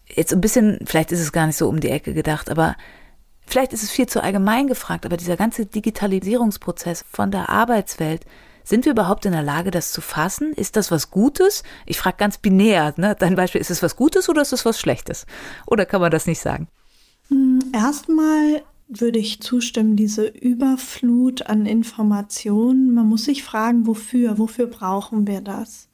Jetzt 0.07 0.33
ein 0.33 0.41
bisschen, 0.41 0.79
vielleicht 0.87 1.13
ist 1.13 1.21
es 1.21 1.33
gar 1.33 1.47
nicht 1.47 1.57
so 1.57 1.69
um 1.69 1.81
die 1.81 1.91
Ecke 1.91 2.15
gedacht, 2.15 2.49
aber 2.49 2.77
vielleicht 3.47 3.73
ist 3.73 3.83
es 3.83 3.91
viel 3.91 4.07
zu 4.07 4.23
allgemein 4.23 4.69
gefragt, 4.69 5.05
aber 5.05 5.17
dieser 5.17 5.37
ganze 5.37 5.67
Digitalisierungsprozess 5.67 7.05
von 7.11 7.31
der 7.31 7.49
Arbeitswelt, 7.49 8.25
sind 8.67 8.85
wir 8.85 8.93
überhaupt 8.93 9.25
in 9.25 9.33
der 9.33 9.45
Lage, 9.45 9.71
das 9.71 9.93
zu 9.93 10.01
fassen? 10.01 10.53
Ist 10.53 10.75
das 10.75 10.91
was 10.91 11.11
Gutes? 11.11 11.63
Ich 11.87 11.99
frage 11.99 12.17
ganz 12.19 12.39
binär, 12.39 12.95
ne? 12.97 13.15
Dein 13.17 13.37
Beispiel, 13.37 13.61
ist 13.61 13.71
es 13.71 13.83
was 13.83 13.95
Gutes 13.95 14.29
oder 14.29 14.43
ist 14.43 14.53
es 14.53 14.65
was 14.65 14.81
Schlechtes? 14.81 15.25
Oder 15.67 15.87
kann 15.87 16.01
man 16.01 16.11
das 16.11 16.27
nicht 16.27 16.41
sagen? 16.41 16.67
Hm, 17.29 17.61
erstmal 17.73 18.63
würde 18.89 19.21
ich 19.21 19.41
zustimmen, 19.41 19.95
diese 19.95 20.27
Überflut 20.27 21.47
an 21.47 21.65
Informationen. 21.65 22.93
Man 22.93 23.07
muss 23.09 23.25
sich 23.25 23.45
fragen, 23.45 23.87
wofür? 23.87 24.39
Wofür 24.39 24.67
brauchen 24.67 25.29
wir 25.29 25.41
das? 25.41 25.89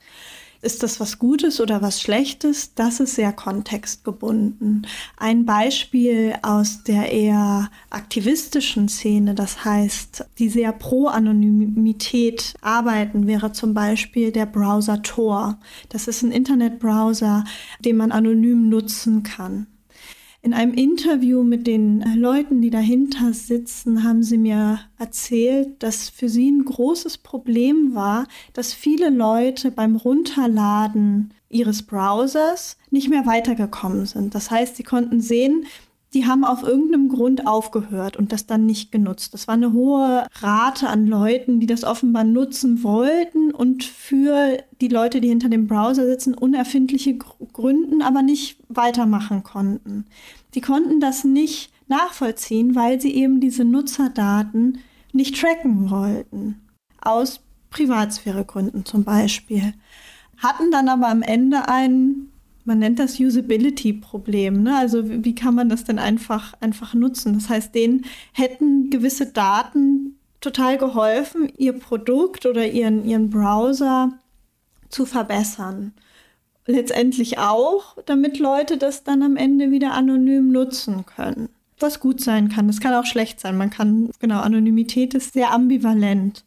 Ist 0.63 0.85
das 0.85 1.01
was 1.01 1.19
Gutes 1.19 1.61
oder 1.61 1.83
was 1.83 2.01
Schlechtes? 2.01 2.75
Das 2.75 3.01
ist 3.01 3.17
sehr 3.17 3.33
kontextgebunden. 3.33 4.87
Ein 5.17 5.45
Beispiel 5.45 6.35
aus 6.43 6.85
der 6.85 7.11
eher 7.13 7.69
aktivistischen 7.91 8.89
Szene, 8.89 9.35
das 9.35 9.65
heißt, 9.65 10.25
die 10.39 10.49
sehr 10.49 10.73
pro 10.73 11.09
Anonymität 11.09 12.55
arbeiten, 12.61 13.27
wäre 13.27 13.53
zum 13.53 13.75
Beispiel 13.75 14.31
der 14.31 14.47
Browser 14.47 15.03
Tor. 15.03 15.59
Das 15.89 16.07
ist 16.07 16.23
ein 16.23 16.31
Internetbrowser, 16.31 17.45
den 17.81 17.97
man 17.97 18.13
anonym 18.13 18.69
nutzen 18.69 19.25
kann. 19.25 19.67
In 20.45 20.55
einem 20.55 20.75
Interview 20.75 21.45
mit 21.45 21.69
den 21.69 22.03
Leuten, 22.17 22.61
die 22.61 22.71
dahinter 22.71 23.33
sitzen, 23.33 24.03
haben 24.03 24.25
sie 24.25 24.39
mir 24.39 24.81
erzählt, 24.99 25.81
dass 25.85 26.09
für 26.09 26.29
sie 26.29 26.51
ein 26.51 26.65
großes 26.65 27.19
Problem 27.19 27.95
war, 27.95 28.27
dass 28.53 28.75
viele 28.75 29.11
Leute 29.11 29.71
beim 29.71 29.95
Runterladen 29.95 31.33
ihres 31.49 31.85
Browsers 31.85 32.77
nicht 32.91 33.09
mehr 33.09 33.25
weitergekommen 33.25 34.05
sind. 34.07 34.35
Das 34.35 34.51
heißt, 34.51 34.75
sie 34.75 34.83
konnten 34.83 35.21
sehen, 35.21 35.67
die 36.15 36.27
haben 36.27 36.45
auf 36.45 36.63
irgendeinem 36.63 37.09
Grund 37.09 37.47
aufgehört 37.47 38.17
und 38.17 38.33
das 38.33 38.47
dann 38.47 38.67
nicht 38.67 38.93
genutzt. 38.93 39.33
Das 39.33 39.49
war 39.49 39.55
eine 39.55 39.73
hohe 39.73 40.27
Rate 40.41 40.89
an 40.89 41.07
Leuten, 41.07 41.59
die 41.59 41.67
das 41.67 41.85
offenbar 41.85 42.25
nutzen 42.25 42.83
wollten 42.83 43.51
und 43.51 43.85
für 43.85 44.59
die 44.81 44.89
Leute, 44.89 45.21
die 45.21 45.29
hinter 45.29 45.49
dem 45.49 45.67
Browser 45.67 46.07
sitzen, 46.07 46.35
unerfindliche 46.35 47.17
Gründen, 47.17 48.03
aber 48.03 48.23
nicht 48.23 48.59
weitermachen 48.69 49.43
konnten. 49.43 50.05
Die 50.55 50.61
konnten 50.61 51.01
das 51.01 51.25
nicht 51.25 51.73
nachvollziehen, 51.89 52.75
weil 52.75 53.01
sie 53.01 53.15
eben 53.15 53.41
diese 53.41 53.65
Nutzerdaten 53.65 54.79
nicht 55.13 55.41
tracken 55.41 55.91
wollten. 55.91 56.61
Aus 57.01 57.41
Privatsphäregründen 57.71 58.85
zum 58.85 59.05
Beispiel. 59.05 59.73
Hatten 60.37 60.71
dann 60.71 60.89
aber 60.89 61.09
am 61.09 61.23
Ende 61.23 61.69
einen 61.69 62.32
man 62.65 62.79
nennt 62.79 62.99
das 62.99 63.19
Usability-Problem. 63.19 64.63
Ne? 64.63 64.77
Also 64.77 65.03
wie 65.07 65.35
kann 65.35 65.55
man 65.55 65.69
das 65.69 65.85
denn 65.85 65.99
einfach, 65.99 66.55
einfach 66.61 66.95
nutzen? 66.95 67.35
Das 67.35 67.49
heißt, 67.49 67.75
denen 67.75 68.05
hätten 68.33 68.91
gewisse 68.91 69.27
Daten 69.27 70.17
total 70.41 70.79
geholfen, 70.79 71.51
ihr 71.57 71.73
Produkt 71.73 72.47
oder 72.47 72.67
ihren, 72.67 73.05
ihren 73.05 73.31
Browser 73.31 74.13
zu 74.89 75.07
verbessern. 75.07 75.93
Letztendlich 76.67 77.39
auch, 77.39 77.97
damit 78.07 78.39
Leute 78.39 78.77
das 78.77 79.03
dann 79.03 79.23
am 79.23 79.37
Ende 79.37 79.71
wieder 79.71 79.95
anonym 79.95 80.53
nutzen 80.53 81.05
können. 81.07 81.49
Was 81.79 81.99
gut 81.99 82.21
sein 82.21 82.49
kann, 82.49 82.69
das 82.69 82.81
kann 82.81 82.95
auch 82.95 83.07
schlecht 83.07 83.41
sein. 83.41 83.57
Man 83.57 83.71
kann, 83.71 84.11
genau, 84.21 84.41
Anonymität 84.41 85.15
ist 85.15 85.33
sehr 85.33 85.51
ambivalent. 85.51 86.45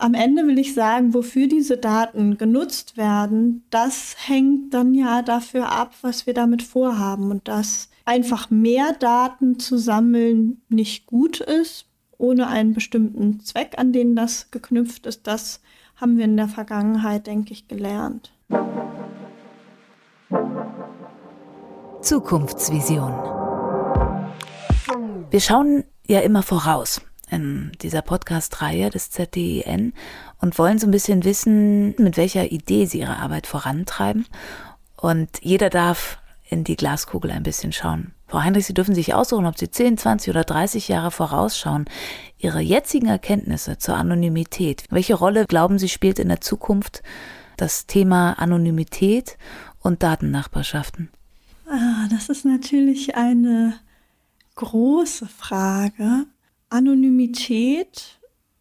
Am 0.00 0.14
Ende 0.14 0.46
will 0.46 0.60
ich 0.60 0.74
sagen, 0.74 1.12
wofür 1.12 1.48
diese 1.48 1.76
Daten 1.76 2.38
genutzt 2.38 2.96
werden, 2.96 3.64
das 3.70 4.14
hängt 4.16 4.72
dann 4.72 4.94
ja 4.94 5.22
dafür 5.22 5.72
ab, 5.72 5.92
was 6.02 6.24
wir 6.24 6.34
damit 6.34 6.62
vorhaben 6.62 7.32
und 7.32 7.48
dass 7.48 7.88
einfach 8.04 8.48
mehr 8.48 8.92
Daten 8.92 9.58
zu 9.58 9.76
sammeln 9.76 10.62
nicht 10.68 11.06
gut 11.06 11.40
ist, 11.40 11.86
ohne 12.16 12.46
einen 12.46 12.74
bestimmten 12.74 13.40
Zweck, 13.40 13.74
an 13.76 13.92
den 13.92 14.14
das 14.14 14.52
geknüpft 14.52 15.06
ist, 15.06 15.26
das 15.26 15.60
haben 15.96 16.16
wir 16.16 16.26
in 16.26 16.36
der 16.36 16.48
Vergangenheit, 16.48 17.26
denke 17.26 17.52
ich, 17.52 17.66
gelernt. 17.66 18.32
Zukunftsvision. 22.02 23.12
Wir 25.30 25.40
schauen 25.40 25.82
ja 26.06 26.20
immer 26.20 26.44
voraus 26.44 27.00
in 27.30 27.72
dieser 27.82 28.02
Podcast-Reihe 28.02 28.90
des 28.90 29.10
ZDIN 29.10 29.92
und 30.40 30.58
wollen 30.58 30.78
so 30.78 30.86
ein 30.86 30.92
bisschen 30.92 31.24
wissen, 31.24 31.94
mit 31.98 32.16
welcher 32.16 32.50
Idee 32.50 32.86
sie 32.86 33.00
ihre 33.00 33.16
Arbeit 33.16 33.46
vorantreiben. 33.46 34.26
Und 34.96 35.28
jeder 35.42 35.70
darf 35.70 36.18
in 36.48 36.64
die 36.64 36.76
Glaskugel 36.76 37.30
ein 37.30 37.42
bisschen 37.42 37.72
schauen. 37.72 38.12
Frau 38.26 38.42
Heinrich, 38.42 38.66
Sie 38.66 38.74
dürfen 38.74 38.94
sich 38.94 39.14
aussuchen, 39.14 39.46
ob 39.46 39.58
Sie 39.58 39.70
10, 39.70 39.96
20 39.96 40.30
oder 40.30 40.44
30 40.44 40.88
Jahre 40.88 41.10
vorausschauen. 41.10 41.86
Ihre 42.38 42.60
jetzigen 42.60 43.06
Erkenntnisse 43.06 43.78
zur 43.78 43.96
Anonymität, 43.96 44.84
welche 44.90 45.14
Rolle 45.14 45.46
glauben 45.46 45.78
Sie 45.78 45.88
spielt 45.88 46.18
in 46.18 46.28
der 46.28 46.40
Zukunft 46.40 47.02
das 47.56 47.86
Thema 47.86 48.34
Anonymität 48.34 49.38
und 49.80 50.02
Datennachbarschaften? 50.02 51.10
Ah, 51.70 52.06
das 52.10 52.28
ist 52.28 52.44
natürlich 52.44 53.16
eine 53.16 53.74
große 54.54 55.26
Frage. 55.26 56.26
Anonymität 56.70 58.18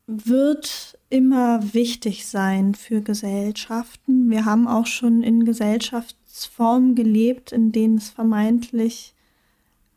wird 0.08 0.98
immer 1.10 1.74
wichtig 1.74 2.26
sein 2.26 2.76
für 2.76 3.02
Gesellschaften. 3.02 4.30
Wir 4.30 4.46
haben 4.46 4.68
auch 4.68 4.86
schon 4.86 5.24
in 5.24 5.46
Gesellschaftsformen 5.46 6.94
gelebt, 6.96 7.52
in 7.52 7.72
denen 7.72 7.98
es 7.98 8.10
vermeintlich 8.10 9.14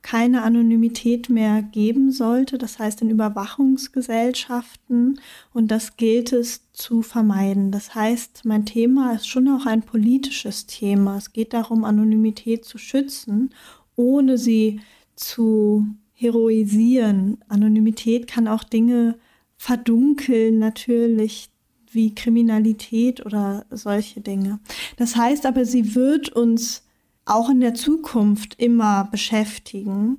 keine 0.02 0.42
Anonymität 0.42 1.28
mehr 1.28 1.62
geben 1.62 2.10
sollte, 2.10 2.58
das 2.58 2.78
heißt 2.78 3.02
in 3.02 3.10
Überwachungsgesellschaften 3.10 5.20
und 5.52 5.70
das 5.70 5.98
gilt 5.98 6.32
es 6.32 6.72
zu 6.72 7.02
vermeiden. 7.02 7.70
Das 7.70 7.94
heißt, 7.94 8.46
mein 8.46 8.64
Thema 8.64 9.12
ist 9.12 9.28
schon 9.28 9.46
auch 9.48 9.66
ein 9.66 9.82
politisches 9.82 10.64
Thema. 10.66 11.18
Es 11.18 11.34
geht 11.34 11.52
darum, 11.52 11.84
Anonymität 11.84 12.64
zu 12.64 12.78
schützen, 12.78 13.50
ohne 13.94 14.38
sie 14.38 14.80
zu 15.16 15.84
heroisieren. 16.20 17.38
Anonymität 17.48 18.26
kann 18.26 18.46
auch 18.46 18.62
Dinge 18.62 19.16
verdunkeln, 19.56 20.58
natürlich 20.58 21.50
wie 21.90 22.14
Kriminalität 22.14 23.24
oder 23.24 23.64
solche 23.70 24.20
Dinge. 24.20 24.60
Das 24.96 25.16
heißt 25.16 25.46
aber, 25.46 25.64
sie 25.64 25.94
wird 25.94 26.28
uns 26.28 26.84
auch 27.24 27.48
in 27.48 27.60
der 27.60 27.74
Zukunft 27.74 28.60
immer 28.60 29.08
beschäftigen. 29.10 30.18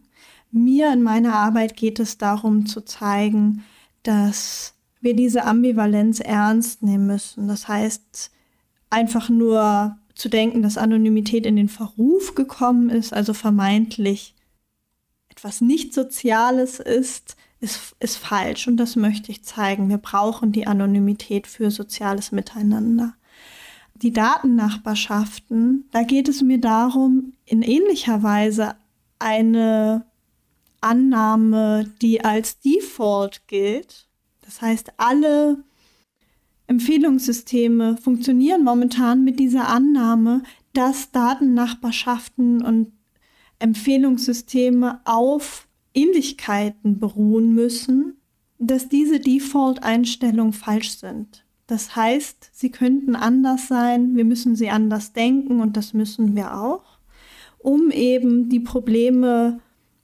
Mir 0.52 0.92
in 0.92 1.04
meiner 1.04 1.36
Arbeit 1.36 1.78
geht 1.78 2.00
es 2.00 2.18
darum 2.18 2.66
zu 2.66 2.82
zeigen, 2.82 3.64
dass 4.04 4.74
wir 5.02 5.16
diese 5.16 5.46
Ambivalenz 5.46 6.20
ernst 6.20 6.82
nehmen 6.82 7.08
müssen. 7.08 7.48
Das 7.48 7.68
heißt, 7.68 8.32
einfach 8.90 9.30
nur 9.30 9.98
zu 10.16 10.30
denken, 10.30 10.62
dass 10.62 10.78
Anonymität 10.78 11.46
in 11.46 11.56
den 11.56 11.70
Verruf 11.70 12.36
gekommen 12.36 12.90
ist, 12.90 13.14
also 13.14 13.34
vermeintlich 13.34 14.36
etwas 15.42 15.60
nicht 15.60 15.96
Soziales 15.96 16.80
ist, 16.80 17.36
ist, 17.62 17.96
ist 18.00 18.18
falsch 18.18 18.68
und 18.68 18.78
das 18.78 18.96
möchte 18.96 19.32
ich 19.32 19.44
zeigen. 19.44 19.90
Wir 19.90 19.98
brauchen 19.98 20.52
die 20.52 20.68
Anonymität 20.68 21.48
für 21.48 21.72
soziales 21.72 22.32
Miteinander. 22.32 23.16
Die 23.96 24.14
Datennachbarschaften, 24.14 25.90
da 25.92 26.04
geht 26.04 26.30
es 26.30 26.44
mir 26.44 26.60
darum, 26.60 27.34
in 27.46 27.64
ähnlicher 27.64 28.22
Weise 28.22 28.76
eine 29.18 30.06
Annahme, 30.80 31.92
die 32.04 32.24
als 32.24 32.60
Default 32.60 33.48
gilt. 33.48 34.08
Das 34.42 34.62
heißt, 34.62 34.94
alle 34.98 35.64
Empfehlungssysteme 36.68 37.98
funktionieren 37.98 38.64
momentan 38.64 39.24
mit 39.24 39.40
dieser 39.40 39.70
Annahme, 39.70 40.44
dass 40.74 41.12
Datennachbarschaften 41.12 42.64
und 42.64 42.92
Empfehlungssysteme 43.62 45.02
auf 45.06 45.68
Ähnlichkeiten 45.94 47.00
beruhen 47.00 47.54
müssen, 47.54 48.18
dass 48.60 48.90
diese 48.90 49.20
Default-Einstellungen 49.20 50.54
falsch 50.54 50.98
sind. 50.98 51.46
Das 51.68 51.96
heißt, 51.96 52.50
sie 52.52 52.70
könnten 52.70 53.16
anders 53.16 53.68
sein, 53.68 54.16
wir 54.16 54.26
müssen 54.26 54.56
sie 54.56 54.70
anders 54.70 55.14
denken 55.14 55.62
und 55.62 55.78
das 55.78 55.94
müssen 55.94 56.36
wir 56.36 56.58
auch, 56.58 57.00
um 57.60 57.92
eben 57.92 58.50
die 58.50 58.60
Probleme 58.60 59.60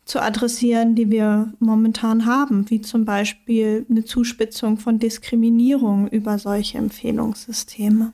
zu 0.06 0.22
adressieren, 0.22 0.96
die 0.96 1.12
wir 1.12 1.54
momentan 1.60 2.26
haben, 2.26 2.70
wie 2.70 2.82
zum 2.82 3.04
Beispiel 3.04 3.86
eine 3.90 4.06
Zuspitzung 4.06 4.78
von 4.78 5.00
Diskriminierung 5.00 6.08
über 6.08 6.40
solche 6.40 6.78
Empfehlungssysteme. 6.78 8.14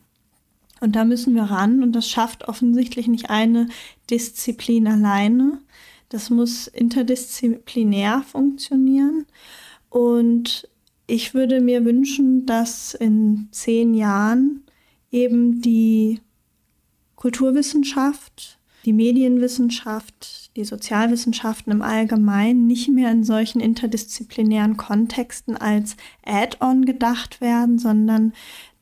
Und 0.83 0.97
da 0.97 1.05
müssen 1.05 1.33
wir 1.33 1.43
ran 1.43 1.81
und 1.81 1.93
das 1.93 2.09
schafft 2.09 2.49
offensichtlich 2.49 3.07
nicht 3.07 3.29
eine 3.29 3.69
Disziplin 4.09 4.85
alleine. 4.85 5.61
Das 6.09 6.29
muss 6.29 6.67
interdisziplinär 6.67 8.21
funktionieren. 8.21 9.25
Und 9.89 10.67
ich 11.07 11.33
würde 11.33 11.61
mir 11.61 11.85
wünschen, 11.85 12.45
dass 12.45 12.95
in 12.95 13.47
zehn 13.51 13.93
Jahren 13.93 14.63
eben 15.09 15.61
die 15.61 16.19
Kulturwissenschaft, 17.15 18.59
die 18.83 18.91
Medienwissenschaft, 18.91 20.53
die 20.57 20.65
Sozialwissenschaften 20.65 21.71
im 21.71 21.81
Allgemeinen 21.81 22.67
nicht 22.67 22.89
mehr 22.89 23.09
in 23.09 23.23
solchen 23.23 23.61
interdisziplinären 23.61 24.75
Kontexten 24.75 25.55
als 25.55 25.95
Add-on 26.25 26.83
gedacht 26.83 27.39
werden, 27.39 27.79
sondern 27.79 28.33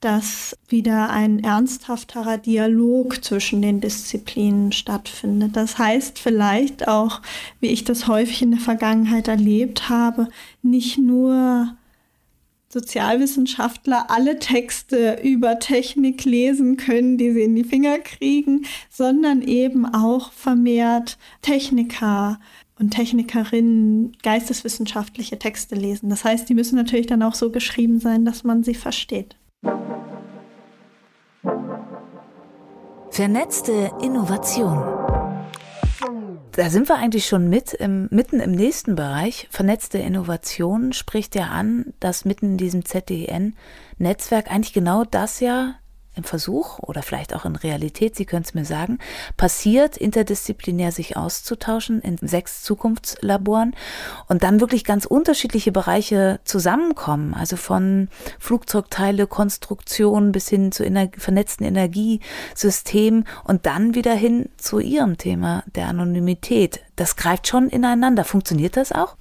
dass 0.02 0.58
wieder 0.68 1.12
ein 1.12 1.44
ernsthafterer 1.44 2.38
Dialog 2.38 3.24
zwischen 3.24 3.62
den 3.62 3.82
Disziplinen 3.82 4.72
stattfindet. 4.72 5.56
Das 5.56 5.78
heißt 5.78 6.20
vielleicht 6.20 6.88
auch, 6.88 7.22
wie 7.60 7.68
ich 7.68 7.84
das 7.84 8.08
häufig 8.08 8.42
in 8.42 8.52
der 8.52 8.60
Vergangenheit 8.60 9.28
erlebt 9.28 9.90
habe, 9.90 10.28
nicht 10.64 10.98
nur 10.98 11.76
Sozialwissenschaftler 12.70 14.10
alle 14.10 14.40
Texte 14.40 15.20
über 15.24 15.60
Technik 15.60 16.24
lesen 16.26 16.78
können, 16.78 17.18
die 17.18 17.32
sie 17.32 17.42
in 17.42 17.56
die 17.56 17.64
Finger 17.64 18.00
kriegen, 18.00 18.66
sondern 18.90 19.42
eben 19.42 19.86
auch 19.86 20.32
vermehrt 20.32 21.18
Techniker 21.42 22.40
und 22.80 22.92
Technikerinnen 22.92 24.18
geisteswissenschaftliche 24.24 25.38
Texte 25.38 25.76
lesen. 25.76 26.10
Das 26.10 26.24
heißt, 26.24 26.50
die 26.50 26.56
müssen 26.56 26.76
natürlich 26.76 27.08
dann 27.08 27.22
auch 27.22 27.36
so 27.36 27.52
geschrieben 27.52 28.00
sein, 28.00 28.26
dass 28.26 28.44
man 28.44 28.64
sie 28.64 28.74
versteht. 28.74 29.36
Vernetzte 33.12 33.92
Innovation. 34.02 34.82
Da 36.54 36.70
sind 36.70 36.88
wir 36.88 36.96
eigentlich 36.96 37.26
schon 37.26 37.50
mit 37.50 37.74
im, 37.74 38.08
mitten 38.10 38.40
im 38.40 38.52
nächsten 38.52 38.96
Bereich. 38.96 39.50
Vernetzte 39.52 39.98
Innovation 39.98 40.94
spricht 40.94 41.36
ja 41.36 41.48
an, 41.48 41.94
dass 42.00 42.24
mitten 42.24 42.52
in 42.52 42.58
diesem 42.58 42.86
ZDN-Netzwerk 42.86 44.50
eigentlich 44.50 44.72
genau 44.72 45.04
das 45.04 45.42
ja 45.42 45.76
im 46.16 46.24
Versuch 46.24 46.80
oder 46.80 47.04
vielleicht 47.04 47.34
auch 47.34 47.46
in 47.46 47.56
Realität, 47.56 48.16
Sie 48.16 48.26
können 48.26 48.44
es 48.44 48.54
mir 48.54 48.66
sagen, 48.66 49.00
passiert, 49.38 49.98
interdisziplinär 49.98 50.92
sich 50.92 51.16
auszutauschen 51.16 52.02
in 52.02 52.18
sechs 52.18 52.64
Zukunftslaboren 52.64 53.76
und 54.28 54.44
dann 54.44 54.60
wirklich 54.60 54.84
ganz 54.84 55.06
unterschiedliche 55.06 55.72
Bereiche 55.72 56.40
zusammenkommen, 56.44 57.34
also 57.34 57.56
von 57.56 58.10
Flugzeugteile, 58.40 59.26
Konstruktion 59.28 60.32
bis 60.32 60.50
hin 60.50 60.72
zu 60.72 60.84
ener 60.84 61.10
vernetzten 61.18 61.66
Energiesystemen 61.66 63.26
und 63.46 63.66
dann 63.66 63.96
wieder 63.96 64.14
hin 64.14 64.50
zu 64.58 64.80
Ihrem 64.80 65.18
Thema 65.18 65.64
der 65.76 65.88
Anonymität. 65.88 66.82
Das 66.96 67.16
greift 67.16 67.48
schon 67.48 67.70
ineinander. 67.70 68.26
Funktioniert 68.26 68.76
das 68.76 68.92
auch? 68.92 69.16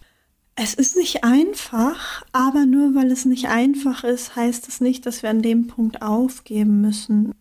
Es 0.57 0.75
ist 0.75 0.97
nicht 0.97 1.25
einfach, 1.25 2.23
aber 2.33 2.67
nur 2.67 2.95
weil 2.95 3.11
es 3.11 3.25
nicht 3.25 3.49
einfach 3.49 4.05
ist, 4.05 4.37
heißt 4.37 4.69
es 4.69 4.81
nicht, 4.81 5.07
dass 5.07 5.23
wir 5.23 5.31
an 5.31 5.43
dem 5.43 5.69
Punkt 5.69 6.03
aufgeben 6.03 6.81
müssen. 6.81 7.33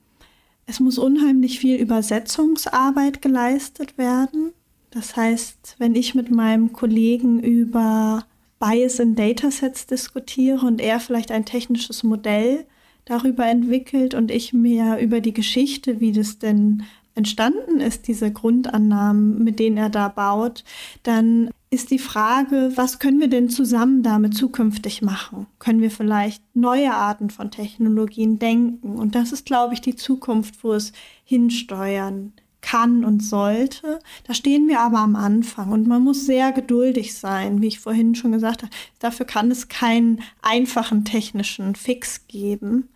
Es 0.65 0.79
muss 0.79 0.97
unheimlich 0.97 1.59
viel 1.59 1.77
Übersetzungsarbeit 1.77 3.21
geleistet 3.21 3.97
werden. 3.97 4.53
Das 4.91 5.15
heißt, 5.15 5.75
wenn 5.79 5.95
ich 5.95 6.15
mit 6.15 6.31
meinem 6.31 6.73
Kollegen 6.73 7.39
über 7.39 8.25
Bias 8.59 8.99
in 8.99 9.15
Datasets 9.15 9.87
diskutiere 9.87 10.65
und 10.65 10.81
er 10.81 10.99
vielleicht 10.99 11.31
ein 11.31 11.45
technisches 11.45 12.03
Modell 12.03 12.65
darüber 13.05 13.47
entwickelt 13.47 14.13
und 14.13 14.31
ich 14.31 14.53
mir 14.53 14.97
über 14.99 15.21
die 15.21 15.33
Geschichte, 15.33 15.99
wie 15.99 16.11
das 16.11 16.39
denn 16.39 16.83
entstanden 17.15 17.79
ist, 17.79 18.07
diese 18.07 18.31
Grundannahmen, 18.31 19.43
mit 19.43 19.59
denen 19.59 19.77
er 19.77 19.89
da 19.89 20.07
baut, 20.07 20.63
dann 21.03 21.49
ist 21.71 21.91
die 21.91 21.99
Frage, 21.99 22.71
was 22.75 22.97
können 22.97 23.19
wir 23.19 23.27
denn 23.27 23.49
zusammen 23.49 24.01
damit 24.01 24.35
zukünftig 24.35 25.03
machen? 25.03 25.45
Können 25.59 25.81
wir 25.81 25.91
vielleicht 25.91 26.43
neue 26.55 26.93
Arten 26.93 27.29
von 27.29 27.51
Technologien 27.51 28.39
denken? 28.39 28.95
Und 28.95 29.13
das 29.13 29.31
ist, 29.31 29.45
glaube 29.45 29.75
ich, 29.75 29.81
die 29.81 29.95
Zukunft, 29.95 30.63
wo 30.63 30.73
es 30.73 30.93
hinsteuern 31.25 32.33
kann 32.61 33.05
und 33.05 33.21
sollte. 33.21 33.99
Da 34.25 34.33
stehen 34.33 34.67
wir 34.67 34.79
aber 34.79 34.99
am 34.99 35.15
Anfang 35.15 35.71
und 35.71 35.87
man 35.87 36.03
muss 36.03 36.25
sehr 36.25 36.51
geduldig 36.51 37.15
sein, 37.15 37.61
wie 37.61 37.67
ich 37.67 37.79
vorhin 37.79 38.15
schon 38.15 38.31
gesagt 38.31 38.63
habe. 38.63 38.73
Dafür 38.97 39.25
kann 39.25 39.51
es 39.51 39.67
keinen 39.67 40.21
einfachen 40.41 41.05
technischen 41.05 41.75
Fix 41.75 42.27
geben. 42.27 42.89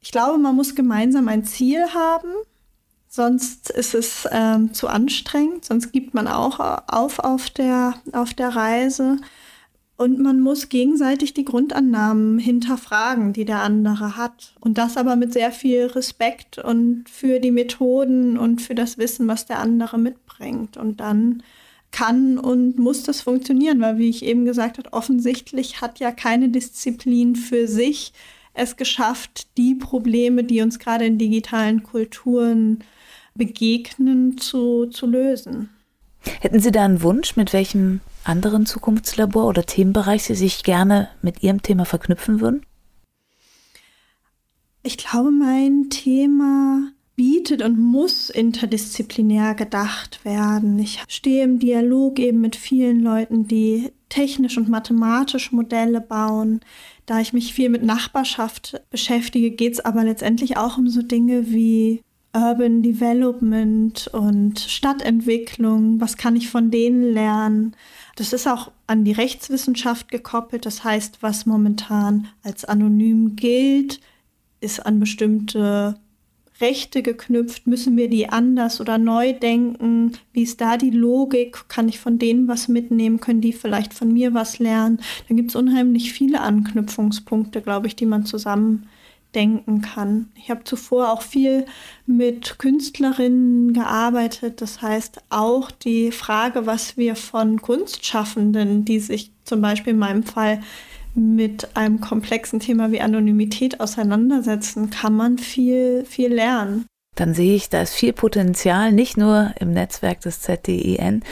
Ich 0.00 0.12
glaube, 0.12 0.38
man 0.38 0.54
muss 0.54 0.76
gemeinsam 0.76 1.26
ein 1.28 1.44
Ziel 1.44 1.92
haben 1.92 2.28
Sonst 3.16 3.70
ist 3.70 3.94
es 3.94 4.28
ähm, 4.30 4.74
zu 4.74 4.88
anstrengend, 4.88 5.64
sonst 5.64 5.90
gibt 5.90 6.12
man 6.12 6.28
auch 6.28 6.60
auf 6.86 7.18
auf 7.18 7.48
der, 7.48 7.94
auf 8.12 8.34
der 8.34 8.50
Reise. 8.50 9.16
Und 9.96 10.18
man 10.20 10.40
muss 10.40 10.68
gegenseitig 10.68 11.32
die 11.32 11.46
Grundannahmen 11.46 12.38
hinterfragen, 12.38 13.32
die 13.32 13.46
der 13.46 13.62
andere 13.62 14.18
hat. 14.18 14.52
Und 14.60 14.76
das 14.76 14.98
aber 14.98 15.16
mit 15.16 15.32
sehr 15.32 15.50
viel 15.50 15.86
Respekt 15.86 16.58
und 16.58 17.08
für 17.08 17.40
die 17.40 17.52
Methoden 17.52 18.36
und 18.36 18.60
für 18.60 18.74
das 18.74 18.98
Wissen, 18.98 19.26
was 19.28 19.46
der 19.46 19.60
andere 19.60 19.96
mitbringt. 19.96 20.76
Und 20.76 21.00
dann 21.00 21.42
kann 21.92 22.38
und 22.38 22.78
muss 22.78 23.02
das 23.02 23.22
funktionieren, 23.22 23.80
weil, 23.80 23.96
wie 23.96 24.10
ich 24.10 24.26
eben 24.26 24.44
gesagt 24.44 24.76
habe, 24.76 24.92
offensichtlich 24.92 25.80
hat 25.80 26.00
ja 26.00 26.10
keine 26.10 26.50
Disziplin 26.50 27.34
für 27.34 27.66
sich 27.66 28.12
es 28.52 28.76
geschafft, 28.76 29.46
die 29.56 29.74
Probleme, 29.74 30.44
die 30.44 30.60
uns 30.60 30.78
gerade 30.78 31.06
in 31.06 31.16
digitalen 31.16 31.82
Kulturen 31.82 32.84
Begegnen 33.36 34.38
zu, 34.38 34.86
zu 34.86 35.06
lösen. 35.06 35.70
Hätten 36.40 36.60
Sie 36.60 36.72
da 36.72 36.84
einen 36.84 37.02
Wunsch, 37.02 37.36
mit 37.36 37.52
welchem 37.52 38.00
anderen 38.24 38.66
Zukunftslabor 38.66 39.46
oder 39.46 39.64
Themenbereich 39.64 40.24
Sie 40.24 40.34
sich 40.34 40.64
gerne 40.64 41.08
mit 41.22 41.42
Ihrem 41.42 41.62
Thema 41.62 41.84
verknüpfen 41.84 42.40
würden? 42.40 42.66
Ich 44.82 44.96
glaube, 44.96 45.30
mein 45.30 45.90
Thema 45.90 46.92
bietet 47.16 47.62
und 47.62 47.78
muss 47.78 48.28
interdisziplinär 48.28 49.54
gedacht 49.54 50.24
werden. 50.24 50.78
Ich 50.78 51.02
stehe 51.08 51.44
im 51.44 51.58
Dialog 51.58 52.18
eben 52.18 52.40
mit 52.40 52.56
vielen 52.56 53.00
Leuten, 53.00 53.48
die 53.48 53.90
technisch 54.08 54.56
und 54.58 54.68
mathematisch 54.68 55.50
Modelle 55.50 56.00
bauen. 56.00 56.60
Da 57.06 57.20
ich 57.20 57.32
mich 57.32 57.54
viel 57.54 57.70
mit 57.70 57.82
Nachbarschaft 57.82 58.80
beschäftige, 58.90 59.50
geht 59.50 59.72
es 59.72 59.80
aber 59.80 60.04
letztendlich 60.04 60.56
auch 60.56 60.76
um 60.76 60.88
so 60.88 61.02
Dinge 61.02 61.50
wie 61.50 62.02
Urban 62.36 62.82
Development 62.82 64.08
und 64.12 64.60
Stadtentwicklung, 64.60 66.00
was 66.02 66.18
kann 66.18 66.36
ich 66.36 66.50
von 66.50 66.70
denen 66.70 67.14
lernen. 67.14 67.74
Das 68.16 68.34
ist 68.34 68.46
auch 68.46 68.70
an 68.86 69.04
die 69.04 69.12
Rechtswissenschaft 69.12 70.10
gekoppelt. 70.10 70.66
Das 70.66 70.84
heißt, 70.84 71.22
was 71.22 71.46
momentan 71.46 72.28
als 72.42 72.66
anonym 72.66 73.36
gilt, 73.36 74.00
ist 74.60 74.84
an 74.84 75.00
bestimmte 75.00 75.96
Rechte 76.60 77.02
geknüpft. 77.02 77.66
Müssen 77.66 77.96
wir 77.96 78.10
die 78.10 78.28
anders 78.28 78.82
oder 78.82 78.98
neu 78.98 79.32
denken? 79.32 80.12
Wie 80.34 80.42
ist 80.42 80.60
da 80.60 80.76
die 80.76 80.90
Logik? 80.90 81.68
Kann 81.68 81.88
ich 81.88 81.98
von 81.98 82.18
denen 82.18 82.48
was 82.48 82.68
mitnehmen? 82.68 83.18
Können 83.18 83.40
die 83.40 83.54
vielleicht 83.54 83.94
von 83.94 84.12
mir 84.12 84.34
was 84.34 84.58
lernen? 84.58 85.00
Dann 85.28 85.38
gibt 85.38 85.50
es 85.50 85.56
unheimlich 85.56 86.12
viele 86.12 86.42
Anknüpfungspunkte, 86.42 87.62
glaube 87.62 87.86
ich, 87.86 87.96
die 87.96 88.06
man 88.06 88.26
zusammen 88.26 88.88
denken 89.36 89.82
kann. 89.82 90.30
Ich 90.34 90.50
habe 90.50 90.64
zuvor 90.64 91.12
auch 91.12 91.22
viel 91.22 91.66
mit 92.06 92.58
Künstlerinnen 92.58 93.74
gearbeitet. 93.74 94.60
Das 94.62 94.82
heißt 94.82 95.20
auch 95.28 95.70
die 95.70 96.10
Frage, 96.10 96.66
was 96.66 96.96
wir 96.96 97.14
von 97.14 97.60
Kunstschaffenden, 97.60 98.84
die 98.84 98.98
sich 98.98 99.32
zum 99.44 99.60
Beispiel 99.60 99.92
in 99.92 99.98
meinem 99.98 100.22
Fall 100.24 100.60
mit 101.14 101.76
einem 101.76 102.00
komplexen 102.00 102.60
Thema 102.60 102.90
wie 102.90 103.00
Anonymität 103.00 103.80
auseinandersetzen, 103.80 104.90
kann 104.90 105.14
man 105.14 105.38
viel, 105.38 106.04
viel 106.04 106.32
lernen. 106.32 106.86
Dann 107.14 107.32
sehe 107.32 107.54
ich, 107.54 107.70
da 107.70 107.82
ist 107.82 107.94
viel 107.94 108.12
Potenzial, 108.12 108.92
nicht 108.92 109.16
nur 109.16 109.52
im 109.58 109.72
Netzwerk 109.72 110.20
des 110.20 110.40
ZDIN. 110.40 111.22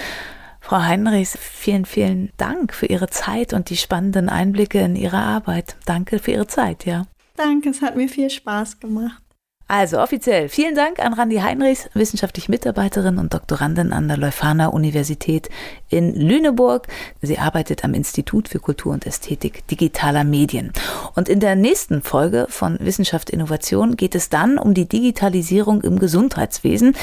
Frau 0.60 0.80
Heinrichs, 0.80 1.36
vielen, 1.38 1.84
vielen 1.84 2.30
Dank 2.38 2.72
für 2.72 2.86
Ihre 2.86 3.10
Zeit 3.10 3.52
und 3.52 3.68
die 3.68 3.76
spannenden 3.76 4.30
Einblicke 4.30 4.80
in 4.80 4.96
Ihre 4.96 5.18
Arbeit. 5.18 5.76
Danke 5.84 6.18
für 6.18 6.30
Ihre 6.30 6.46
Zeit, 6.46 6.86
ja. 6.86 7.04
Danke, 7.36 7.70
es 7.70 7.82
hat 7.82 7.96
mir 7.96 8.08
viel 8.08 8.30
Spaß 8.30 8.78
gemacht. 8.78 9.20
Also 9.66 9.98
offiziell 9.98 10.50
vielen 10.50 10.74
Dank 10.74 10.98
an 11.00 11.14
Randi 11.14 11.36
Heinrichs, 11.38 11.88
wissenschaftliche 11.94 12.50
Mitarbeiterin 12.50 13.16
und 13.16 13.32
Doktorandin 13.32 13.94
an 13.94 14.08
der 14.08 14.18
Leuphana 14.18 14.68
Universität 14.68 15.48
in 15.88 16.14
Lüneburg. 16.14 16.86
Sie 17.22 17.38
arbeitet 17.38 17.82
am 17.82 17.94
Institut 17.94 18.48
für 18.48 18.60
Kultur 18.60 18.92
und 18.92 19.06
Ästhetik 19.06 19.66
digitaler 19.66 20.22
Medien. 20.22 20.72
Und 21.14 21.30
in 21.30 21.40
der 21.40 21.56
nächsten 21.56 22.02
Folge 22.02 22.46
von 22.50 22.78
Wissenschaft 22.78 23.30
Innovation 23.30 23.96
geht 23.96 24.14
es 24.14 24.28
dann 24.28 24.58
um 24.58 24.74
die 24.74 24.86
Digitalisierung 24.86 25.80
im 25.80 25.98
Gesundheitswesen. 25.98 26.94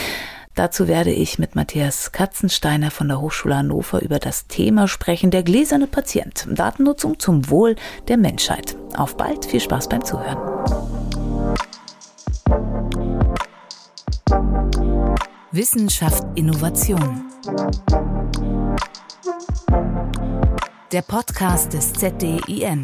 Dazu 0.56 0.88
werde 0.88 1.12
ich 1.12 1.40
mit 1.40 1.56
Matthias 1.56 2.12
Katzensteiner 2.12 2.92
von 2.92 3.08
der 3.08 3.22
Hochschule 3.22 3.56
Hannover 3.56 4.02
über 4.02 4.20
das 4.20 4.48
Thema 4.48 4.88
sprechen, 4.88 5.32
der 5.32 5.44
gläserne 5.44 5.88
Patient, 5.88 6.46
Datennutzung 6.50 7.20
zum 7.20 7.50
Wohl 7.50 7.76
der 8.10 8.18
Menschheit. 8.18 8.76
Auf 8.98 9.16
bald, 9.16 9.46
viel 9.46 9.62
Spaß 9.62 9.88
beim 9.88 10.04
Zuhören. 10.04 10.38
Wissenschaft 15.54 16.24
Innovation. 16.36 17.26
Der 20.92 21.02
Podcast 21.02 21.74
des 21.74 21.94
ZDIN. 21.94 22.82